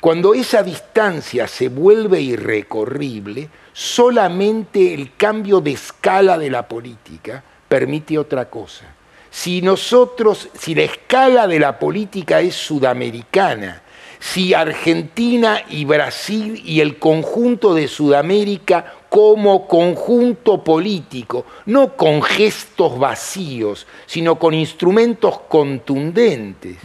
[0.00, 8.18] Cuando esa distancia se vuelve irrecorrible, solamente el cambio de escala de la política permite
[8.18, 8.86] otra cosa.
[9.30, 13.82] Si nosotros, si la escala de la política es sudamericana,
[14.18, 22.98] si Argentina y Brasil y el conjunto de Sudamérica como conjunto político, no con gestos
[22.98, 26.76] vacíos, sino con instrumentos contundentes.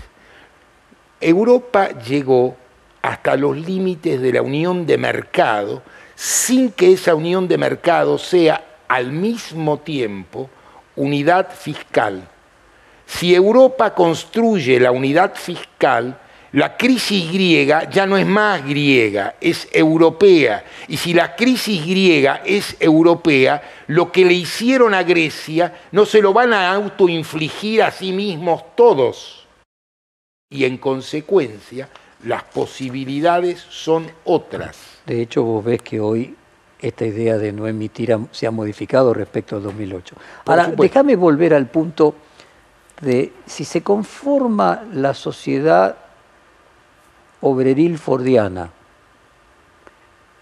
[1.19, 2.55] Europa llegó
[3.01, 5.83] hasta los límites de la unión de mercado
[6.15, 10.49] sin que esa unión de mercado sea al mismo tiempo
[10.95, 12.29] unidad fiscal.
[13.05, 16.19] Si Europa construye la unidad fiscal,
[16.55, 20.63] la crisis griega ya no es más griega, es europea.
[20.87, 26.21] Y si la crisis griega es europea, lo que le hicieron a Grecia no se
[26.21, 29.45] lo van a autoinfligir a sí mismos todos.
[30.49, 31.89] Y en consecuencia,
[32.23, 34.77] las posibilidades son otras.
[35.05, 36.35] De hecho, vos ves que hoy
[36.79, 40.15] esta idea de no emitir se ha modificado respecto al 2008.
[40.45, 42.15] Ahora, déjame volver al punto
[43.01, 45.97] de si se conforma la sociedad
[47.41, 48.71] obreril fordiana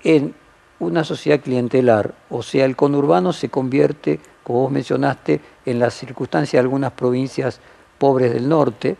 [0.04, 0.36] en
[0.80, 6.54] una sociedad clientelar, o sea, el conurbano se convierte, como vos mencionaste, en las circunstancias
[6.54, 7.60] de algunas provincias
[7.98, 8.98] pobres del norte,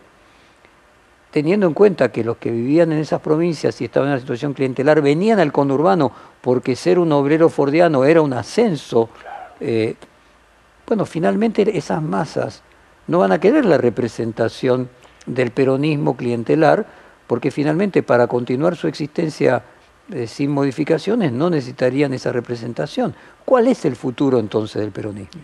[1.30, 4.54] teniendo en cuenta que los que vivían en esas provincias y estaban en una situación
[4.54, 9.10] clientelar venían al conurbano porque ser un obrero fordiano era un ascenso,
[9.60, 9.96] eh,
[10.86, 12.62] bueno, finalmente esas masas
[13.06, 14.88] no van a querer la representación
[15.26, 16.86] del peronismo clientelar,
[17.26, 19.62] porque finalmente para continuar su existencia
[20.12, 23.14] eh, sin modificaciones no necesitarían esa representación.
[23.44, 25.40] ¿Cuál es el futuro entonces del peronismo?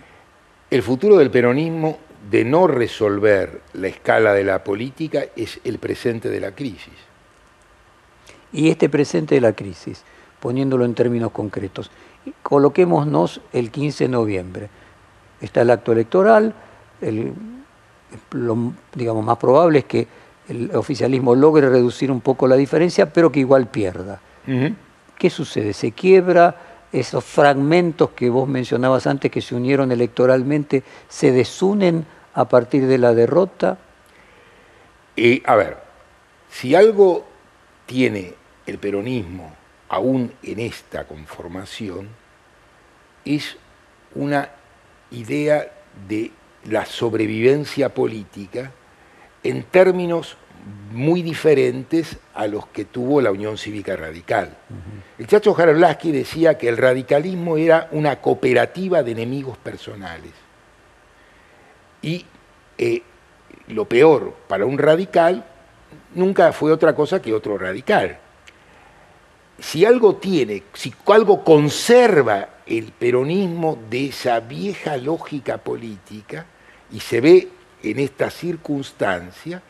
[0.69, 1.97] El futuro del peronismo
[2.29, 6.93] de no resolver la escala de la política es el presente de la crisis.
[8.53, 10.03] Y este presente de la crisis,
[10.39, 11.89] poniéndolo en términos concretos,
[12.43, 14.69] coloquémonos el 15 de noviembre.
[15.39, 16.53] Está el acto electoral,
[18.31, 20.07] lo digamos, más probable es que
[20.47, 24.19] el oficialismo logre reducir un poco la diferencia, pero que igual pierda.
[25.17, 25.73] ¿Qué sucede?
[25.73, 26.55] ¿Se quiebra?
[26.91, 32.97] ¿Esos fragmentos que vos mencionabas antes que se unieron electoralmente se desunen a partir de
[32.97, 33.77] la derrota?
[35.15, 35.77] Y, a ver,
[36.49, 37.25] si algo
[37.85, 38.33] tiene
[38.65, 39.53] el peronismo
[39.89, 42.09] aún en esta conformación,
[43.23, 43.57] es
[44.15, 44.49] una
[45.11, 45.71] idea
[46.07, 46.31] de
[46.65, 48.71] la sobrevivencia política
[49.43, 50.37] en términos
[50.91, 54.57] muy diferentes a los que tuvo la Unión Cívica Radical.
[55.17, 60.31] El Chacho Jarolaski decía que el radicalismo era una cooperativa de enemigos personales.
[62.01, 62.25] Y
[62.77, 63.01] eh,
[63.67, 65.45] lo peor para un radical
[66.15, 68.17] nunca fue otra cosa que otro radical.
[69.59, 76.45] Si algo tiene, si algo conserva el peronismo de esa vieja lógica política,
[76.91, 77.47] y se ve
[77.83, 79.61] en esta circunstancia,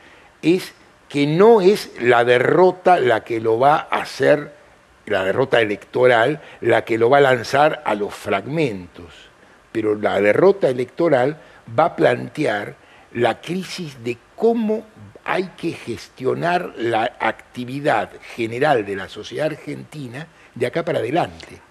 [0.41, 0.73] es
[1.07, 4.53] que no es la derrota la que lo va a hacer,
[5.05, 9.13] la derrota electoral, la que lo va a lanzar a los fragmentos,
[9.71, 11.37] pero la derrota electoral
[11.77, 12.75] va a plantear
[13.13, 14.85] la crisis de cómo
[15.25, 21.61] hay que gestionar la actividad general de la sociedad argentina de acá para adelante.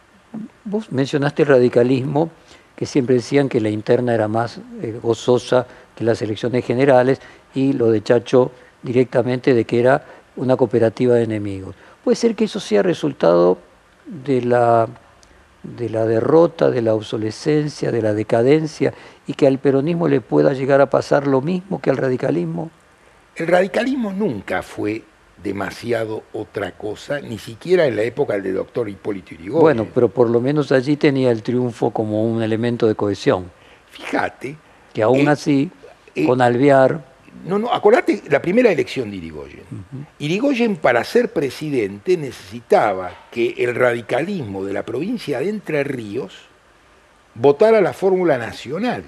[0.65, 2.31] Vos mencionaste el radicalismo,
[2.77, 7.21] que siempre decían que la interna era más eh, gozosa que las elecciones generales,
[7.55, 8.53] y lo de Chacho
[8.83, 10.05] directamente de que era
[10.37, 11.75] una cooperativa de enemigos.
[12.05, 13.59] Puede ser que eso sea resultado
[14.07, 14.89] de la,
[15.63, 18.95] de la derrota, de la obsolescencia, de la decadencia
[19.27, 22.71] y que al peronismo le pueda llegar a pasar lo mismo que al radicalismo.
[23.37, 25.03] El radicalismo nunca fue
[25.43, 29.61] demasiado otra cosa, ni siquiera en la época del doctor Hipólito Yrigoyen.
[29.61, 33.51] Bueno, pero por lo menos allí tenía el triunfo como un elemento de cohesión.
[33.91, 34.57] Fíjate.
[34.93, 35.71] Que aún eh, así,
[36.15, 37.11] eh, con Alvear,
[37.45, 39.63] no, no, acordate la primera elección de Irigoyen.
[40.19, 46.35] Irigoyen para ser presidente necesitaba que el radicalismo de la provincia de Entre Ríos
[47.35, 49.05] votara la fórmula nacional.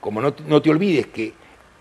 [0.00, 0.32] Como no,
[0.62, 1.32] te olvides que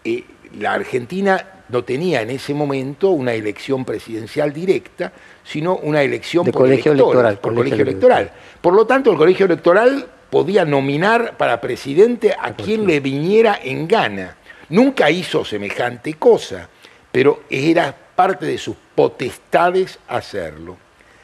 [0.03, 0.23] eh,
[0.57, 5.11] la Argentina no tenía en ese momento una elección presidencial directa,
[5.43, 8.31] sino una elección por, colegio electoral, por colegio, electoral.
[8.61, 13.87] Por lo tanto, el colegio electoral podía nominar para presidente a quien le viniera en
[13.87, 14.37] gana.
[14.69, 16.69] Nunca hizo semejante cosa,
[17.11, 20.77] pero era parte de sus potestades hacerlo.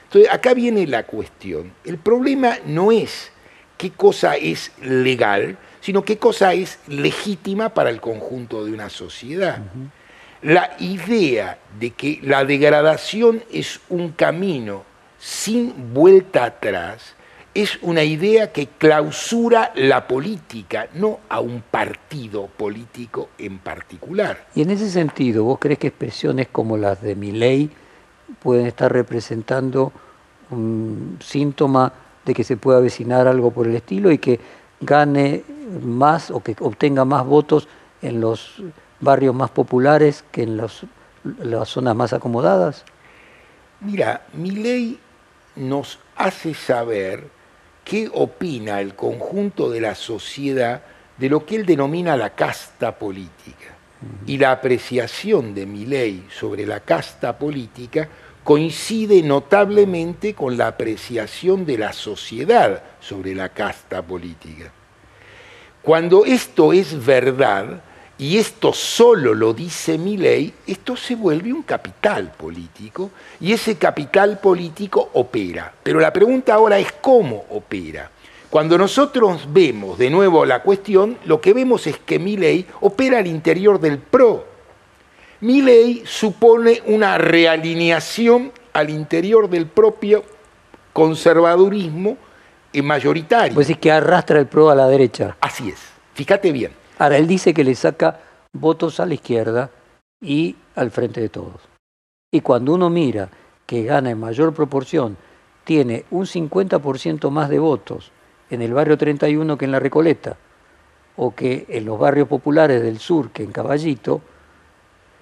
[0.05, 1.71] Entonces, acá viene la cuestión.
[1.85, 3.31] El problema no es
[3.77, 9.59] qué cosa es legal, sino qué cosa es legítima para el conjunto de una sociedad.
[10.41, 14.83] La idea de que la degradación es un camino
[15.19, 17.15] sin vuelta atrás
[17.53, 24.47] es una idea que clausura la política, no a un partido político en particular.
[24.55, 27.69] Y en ese sentido, ¿vos crees que expresiones como las de Milley
[28.41, 29.91] pueden estar representando
[30.49, 31.91] un síntoma
[32.25, 34.39] de que se pueda avecinar algo por el estilo y que
[34.79, 35.43] gane
[35.83, 37.67] más o que obtenga más votos
[38.01, 38.61] en los
[39.01, 40.85] barrios más populares que en los,
[41.39, 42.85] las zonas más acomodadas?
[43.81, 44.99] Mira, mi ley
[45.55, 47.27] nos hace saber
[47.83, 50.81] qué opina el conjunto de la sociedad
[51.17, 53.75] de lo que él denomina la casta política.
[54.25, 58.09] Y la apreciación de mi ley sobre la casta política
[58.43, 64.71] coincide notablemente con la apreciación de la sociedad sobre la casta política.
[65.83, 67.81] Cuando esto es verdad,
[68.21, 73.09] y esto solo lo dice mi ley, esto se vuelve un capital político
[73.39, 75.73] y ese capital político opera.
[75.81, 78.11] Pero la pregunta ahora es cómo opera.
[78.47, 83.17] Cuando nosotros vemos de nuevo la cuestión, lo que vemos es que mi ley opera
[83.17, 84.45] al interior del PRO.
[85.39, 90.23] Mi ley supone una realineación al interior del propio
[90.93, 92.17] conservadurismo
[92.83, 93.55] mayoritario.
[93.55, 95.37] Pues es que arrastra el PRO a la derecha.
[95.41, 95.79] Así es.
[96.13, 96.80] Fíjate bien.
[97.01, 98.19] Ahora, él dice que le saca
[98.53, 99.71] votos a la izquierda
[100.21, 101.59] y al frente de todos.
[102.31, 103.27] Y cuando uno mira
[103.65, 105.17] que gana en mayor proporción,
[105.63, 108.11] tiene un 50% más de votos
[108.51, 110.37] en el barrio 31 que en la Recoleta,
[111.15, 114.21] o que en los barrios populares del sur que en Caballito,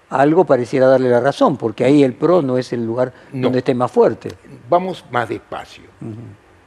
[0.09, 3.73] algo pareciera darle la razón, porque ahí el PRO no es el lugar donde esté
[3.73, 4.33] más fuerte.
[4.69, 5.85] Vamos más despacio.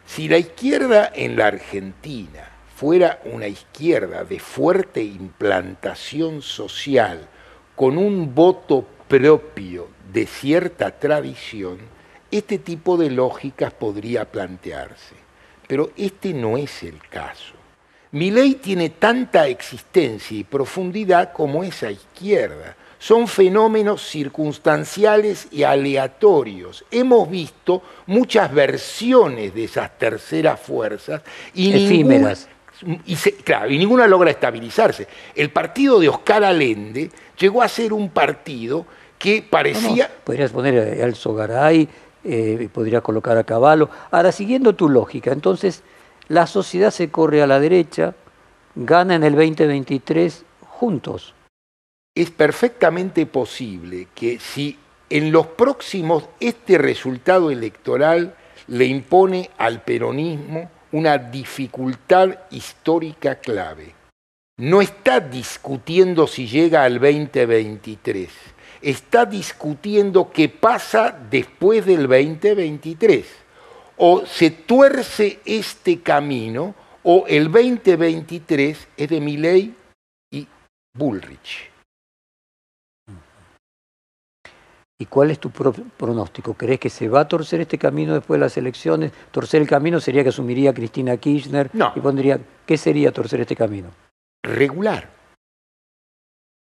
[0.07, 2.52] Si la izquierda en la Argentina
[2.83, 7.29] fuera una izquierda de fuerte implantación social,
[7.77, 11.79] con un voto propio de cierta tradición,
[12.29, 15.15] este tipo de lógicas podría plantearse.
[15.69, 17.55] Pero este no es el caso.
[18.11, 22.75] Mi ley tiene tanta existencia y profundidad como esa izquierda.
[22.99, 26.85] Son fenómenos circunstanciales y aleatorios.
[26.91, 31.23] Hemos visto muchas versiones de esas terceras fuerzas
[31.55, 32.49] y efímeras
[33.07, 35.07] y, claro, y ninguna logra estabilizarse.
[35.35, 38.87] El partido de Oscar Allende llegó a ser un partido
[39.19, 40.11] que parecía...
[40.25, 41.89] podrías poner al Sogaray,
[42.25, 43.89] eh, podría colocar a Caballo.
[44.11, 45.83] Ahora, siguiendo tu lógica, entonces
[46.29, 48.15] la sociedad se corre a la derecha,
[48.75, 51.35] gana en el 2023 juntos.
[52.15, 54.79] Es perfectamente posible que si
[55.09, 58.35] en los próximos este resultado electoral
[58.67, 63.95] le impone al peronismo una dificultad histórica clave.
[64.59, 68.29] No está discutiendo si llega al 2023,
[68.83, 73.27] está discutiendo qué pasa después del 2023.
[73.97, 79.75] O se tuerce este camino o el 2023 es de Milley
[80.31, 80.47] y
[80.95, 81.72] Bullrich.
[85.03, 86.55] ¿Y cuál es tu pronóstico?
[86.55, 89.11] ¿Crees que se va a torcer este camino después de las elecciones?
[89.33, 91.93] Torcer el camino sería que asumiría Cristina Kirchner no.
[91.97, 93.89] y pondría, ¿qué sería torcer este camino?
[94.45, 95.11] Regular.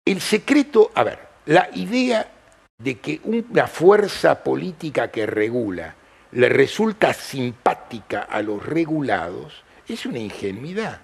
[0.04, 2.28] El secreto, a ver, la idea
[2.76, 5.94] de que una fuerza política que regula
[6.32, 11.00] le resulta simpática a los regulados es una ingenuidad.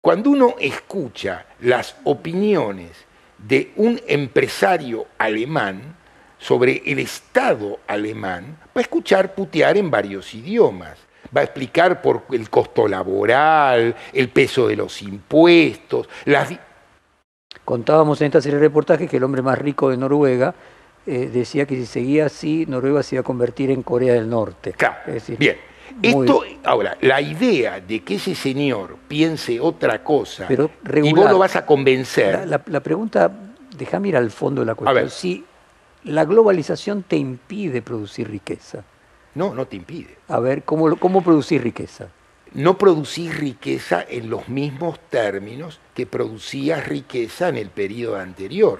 [0.00, 3.04] Cuando uno escucha las opiniones
[3.36, 5.95] de un empresario alemán,
[6.38, 10.98] sobre el Estado alemán, va a escuchar putear en varios idiomas.
[11.36, 16.08] Va a explicar por el costo laboral, el peso de los impuestos.
[16.24, 16.52] Las...
[17.64, 20.54] Contábamos en esta serie de reportajes que el hombre más rico de Noruega
[21.04, 24.72] eh, decía que si seguía así, Noruega se iba a convertir en Corea del Norte.
[24.72, 24.96] Claro.
[25.38, 25.56] Bien.
[26.02, 30.70] Esto, ahora, la idea de que ese señor piense otra cosa Pero
[31.02, 32.46] y vos lo vas a convencer.
[32.46, 33.30] La, pregunta,
[33.76, 35.10] déjame ir al fondo de la cuestión.
[35.10, 35.44] Si
[36.06, 38.84] la globalización te impide producir riqueza.
[39.34, 40.16] No, no te impide.
[40.28, 42.08] A ver, ¿cómo, cómo producir riqueza?
[42.54, 48.78] No producís riqueza en los mismos términos que producías riqueza en el periodo anterior.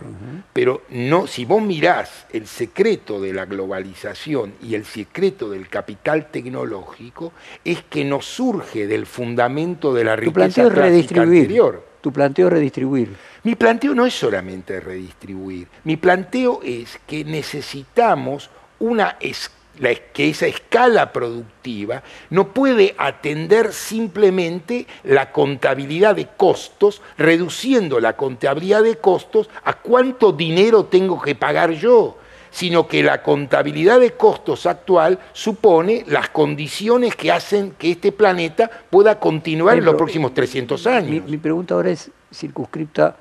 [0.53, 6.31] Pero no, si vos mirás el secreto de la globalización y el secreto del capital
[6.31, 7.33] tecnológico,
[7.65, 11.41] es que no surge del fundamento de la riqueza tu planteo es redistribuir.
[11.43, 11.87] anterior.
[12.01, 13.09] Tu planteo es redistribuir.
[13.47, 21.13] Mi planteo no es solamente redistribuir, mi planteo es que necesitamos una, que esa escala
[21.13, 29.75] productiva no puede atender simplemente la contabilidad de costos, reduciendo la contabilidad de costos a
[29.75, 32.19] cuánto dinero tengo que pagar yo,
[32.51, 38.69] sino que la contabilidad de costos actual supone las condiciones que hacen que este planeta
[38.91, 41.11] pueda continuar en los próximos 300 años.
[41.11, 43.19] Mi, mi pregunta ahora es circunscripta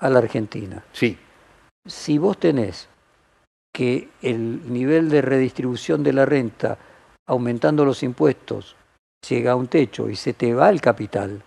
[0.00, 0.84] a la Argentina.
[0.92, 1.18] Sí.
[1.86, 2.88] Si vos tenés
[3.72, 6.78] que el nivel de redistribución de la renta,
[7.26, 8.76] aumentando los impuestos,
[9.28, 11.42] llega a un techo y se te va el capital,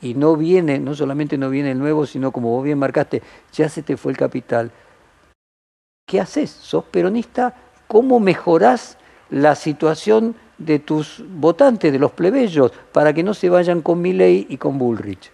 [0.00, 3.22] y no viene, no solamente no viene el nuevo, sino como vos bien marcaste,
[3.52, 4.70] ya se te fue el capital,
[6.06, 6.50] ¿qué haces?
[6.50, 7.54] ¿Sos peronista?
[7.86, 8.96] ¿Cómo mejorás
[9.30, 14.46] la situación de tus votantes, de los plebeyos, para que no se vayan con Milley
[14.48, 15.30] y con Bullrich?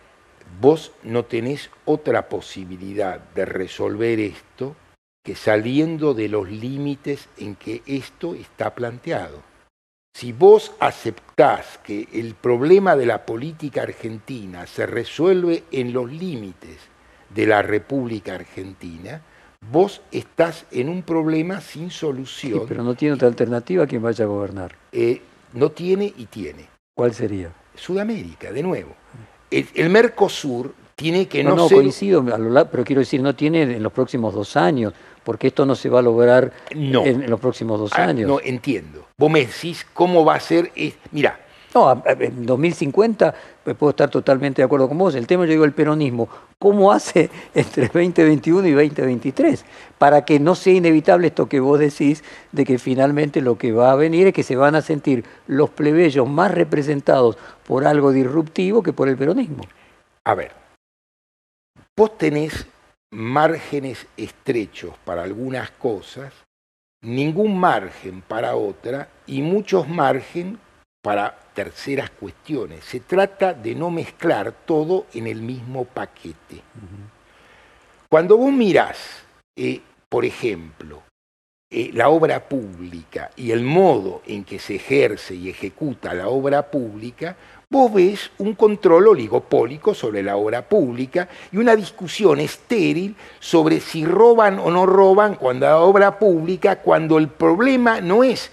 [0.61, 4.77] Vos no tenés otra posibilidad de resolver esto
[5.25, 9.43] que saliendo de los límites en que esto está planteado.
[10.17, 16.79] Si vos aceptás que el problema de la política argentina se resuelve en los límites
[17.35, 19.23] de la República Argentina,
[19.73, 22.65] vos estás en un problema sin solución.
[22.69, 24.77] pero no tiene otra alternativa quien vaya a gobernar.
[24.93, 25.21] Eh,
[25.55, 26.69] no tiene y tiene.
[26.95, 27.53] ¿Cuál sería?
[27.75, 28.95] Sudamérica, de nuevo.
[29.51, 32.25] El, Mercosur tiene que no, no, no coincido,
[32.71, 34.93] pero quiero decir, no tiene en los próximos dos años
[35.25, 38.29] porque esto no se va a lograr en, los próximos dos ah, años.
[38.29, 39.07] No, entiendo.
[39.17, 40.71] Vos me decís cómo va a ser...
[41.11, 41.41] Mira.
[41.75, 43.35] No, en 2050
[43.77, 45.17] puedo estar totalmente de acuerdo con vos.
[45.17, 46.29] El tema, yo digo, el peronismo,
[46.61, 49.65] ¿cómo hace entre 2021 y 2023?
[49.99, 52.23] Para que no sea inevitable esto que vos decís,
[52.53, 55.71] de que finalmente lo que va a venir es que se van a sentir los
[55.71, 59.65] plebeyos más representados por algo disruptivo que por el peronismo.
[60.25, 60.53] A ver,
[61.97, 62.69] vos tenés
[63.11, 66.33] márgenes estrechos para algunas cosas,
[67.03, 70.59] ningún margen para otra y muchos margen
[71.05, 72.83] para terceras cuestiones.
[72.83, 76.63] Se trata de no mezclar todo en el mismo paquete.
[78.09, 78.97] Cuando vos mirás,
[79.55, 81.03] eh, por ejemplo,
[81.71, 86.71] eh, la obra pública y el modo en que se ejerce y ejecuta la obra
[86.71, 87.37] pública,
[87.69, 94.07] vos ves un control oligopólico sobre la obra pública y una discusión estéril sobre si
[94.07, 98.51] roban o no roban cuando la obra pública, cuando el problema no es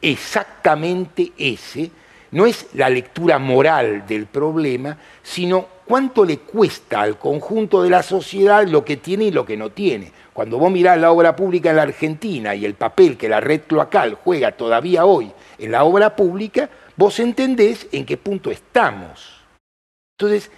[0.00, 1.90] exactamente ese,
[2.30, 8.02] no es la lectura moral del problema, sino cuánto le cuesta al conjunto de la
[8.02, 10.12] sociedad lo que tiene y lo que no tiene.
[10.32, 13.62] Cuando vos mirás la obra pública en la Argentina y el papel que la red
[13.66, 19.38] cloacal juega todavía hoy en la obra pública, vos entendés en qué punto estamos.
[20.18, 20.50] Entonces,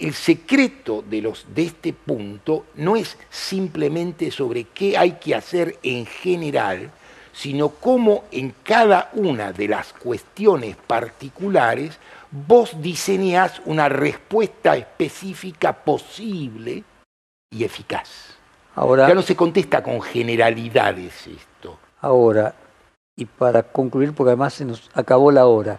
[0.00, 6.90] el secreto de, este punto no es simplemente sobre qué hay que hacer en general,
[7.32, 11.98] sino cómo en cada una de las cuestiones particulares
[12.30, 16.84] vos diseñás una respuesta específica posible
[17.50, 18.36] y eficaz.
[18.74, 21.78] Ahora, ya no se contesta con generalidades esto.
[22.00, 22.54] Ahora,
[23.16, 25.78] y para concluir, porque además se nos acabó la hora,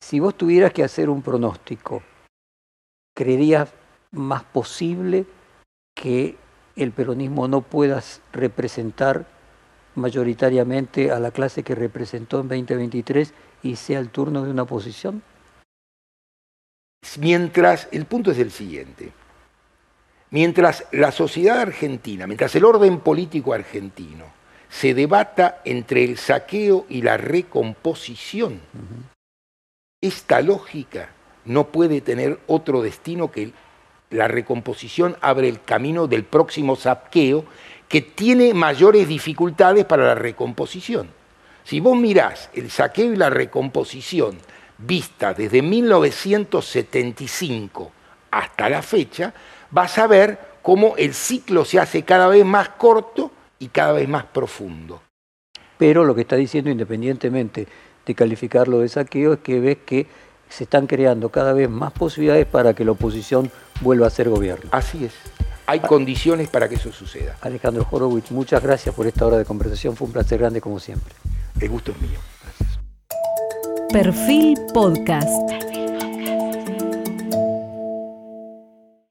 [0.00, 2.02] si vos tuvieras que hacer un pronóstico,
[3.14, 3.72] ¿creerías
[4.10, 5.26] más posible
[5.94, 6.36] que
[6.76, 8.02] el peronismo no pueda
[8.32, 9.26] representar
[9.98, 13.32] mayoritariamente a la clase que representó en 2023
[13.62, 15.22] y sea el turno de una oposición?
[17.18, 19.12] Mientras, el punto es el siguiente,
[20.30, 24.38] mientras la sociedad argentina, mientras el orden político argentino
[24.68, 28.60] se debata entre el saqueo y la recomposición.
[30.00, 31.10] Esta lógica
[31.44, 33.52] no puede tener otro destino que
[34.10, 37.44] la recomposición abre el camino del próximo saqueo
[37.88, 41.08] que tiene mayores dificultades para la recomposición.
[41.64, 44.38] Si vos mirás el saqueo y la recomposición
[44.78, 47.90] vista desde 1975
[48.30, 49.34] hasta la fecha,
[49.70, 54.08] vas a ver cómo el ciclo se hace cada vez más corto y cada vez
[54.08, 55.02] más profundo.
[55.76, 57.66] Pero lo que está diciendo, independientemente
[58.04, 60.06] de calificarlo de saqueo, es que ves que
[60.48, 64.68] se están creando cada vez más posibilidades para que la oposición vuelva a ser gobierno.
[64.72, 65.37] Así es.
[65.68, 67.36] Hay condiciones para que eso suceda.
[67.42, 69.94] Alejandro Horowitz, muchas gracias por esta hora de conversación.
[69.96, 71.14] Fue un placer grande como siempre.
[71.60, 72.18] El gusto es mío.
[72.42, 72.78] Gracias.
[73.92, 75.67] Perfil Podcast.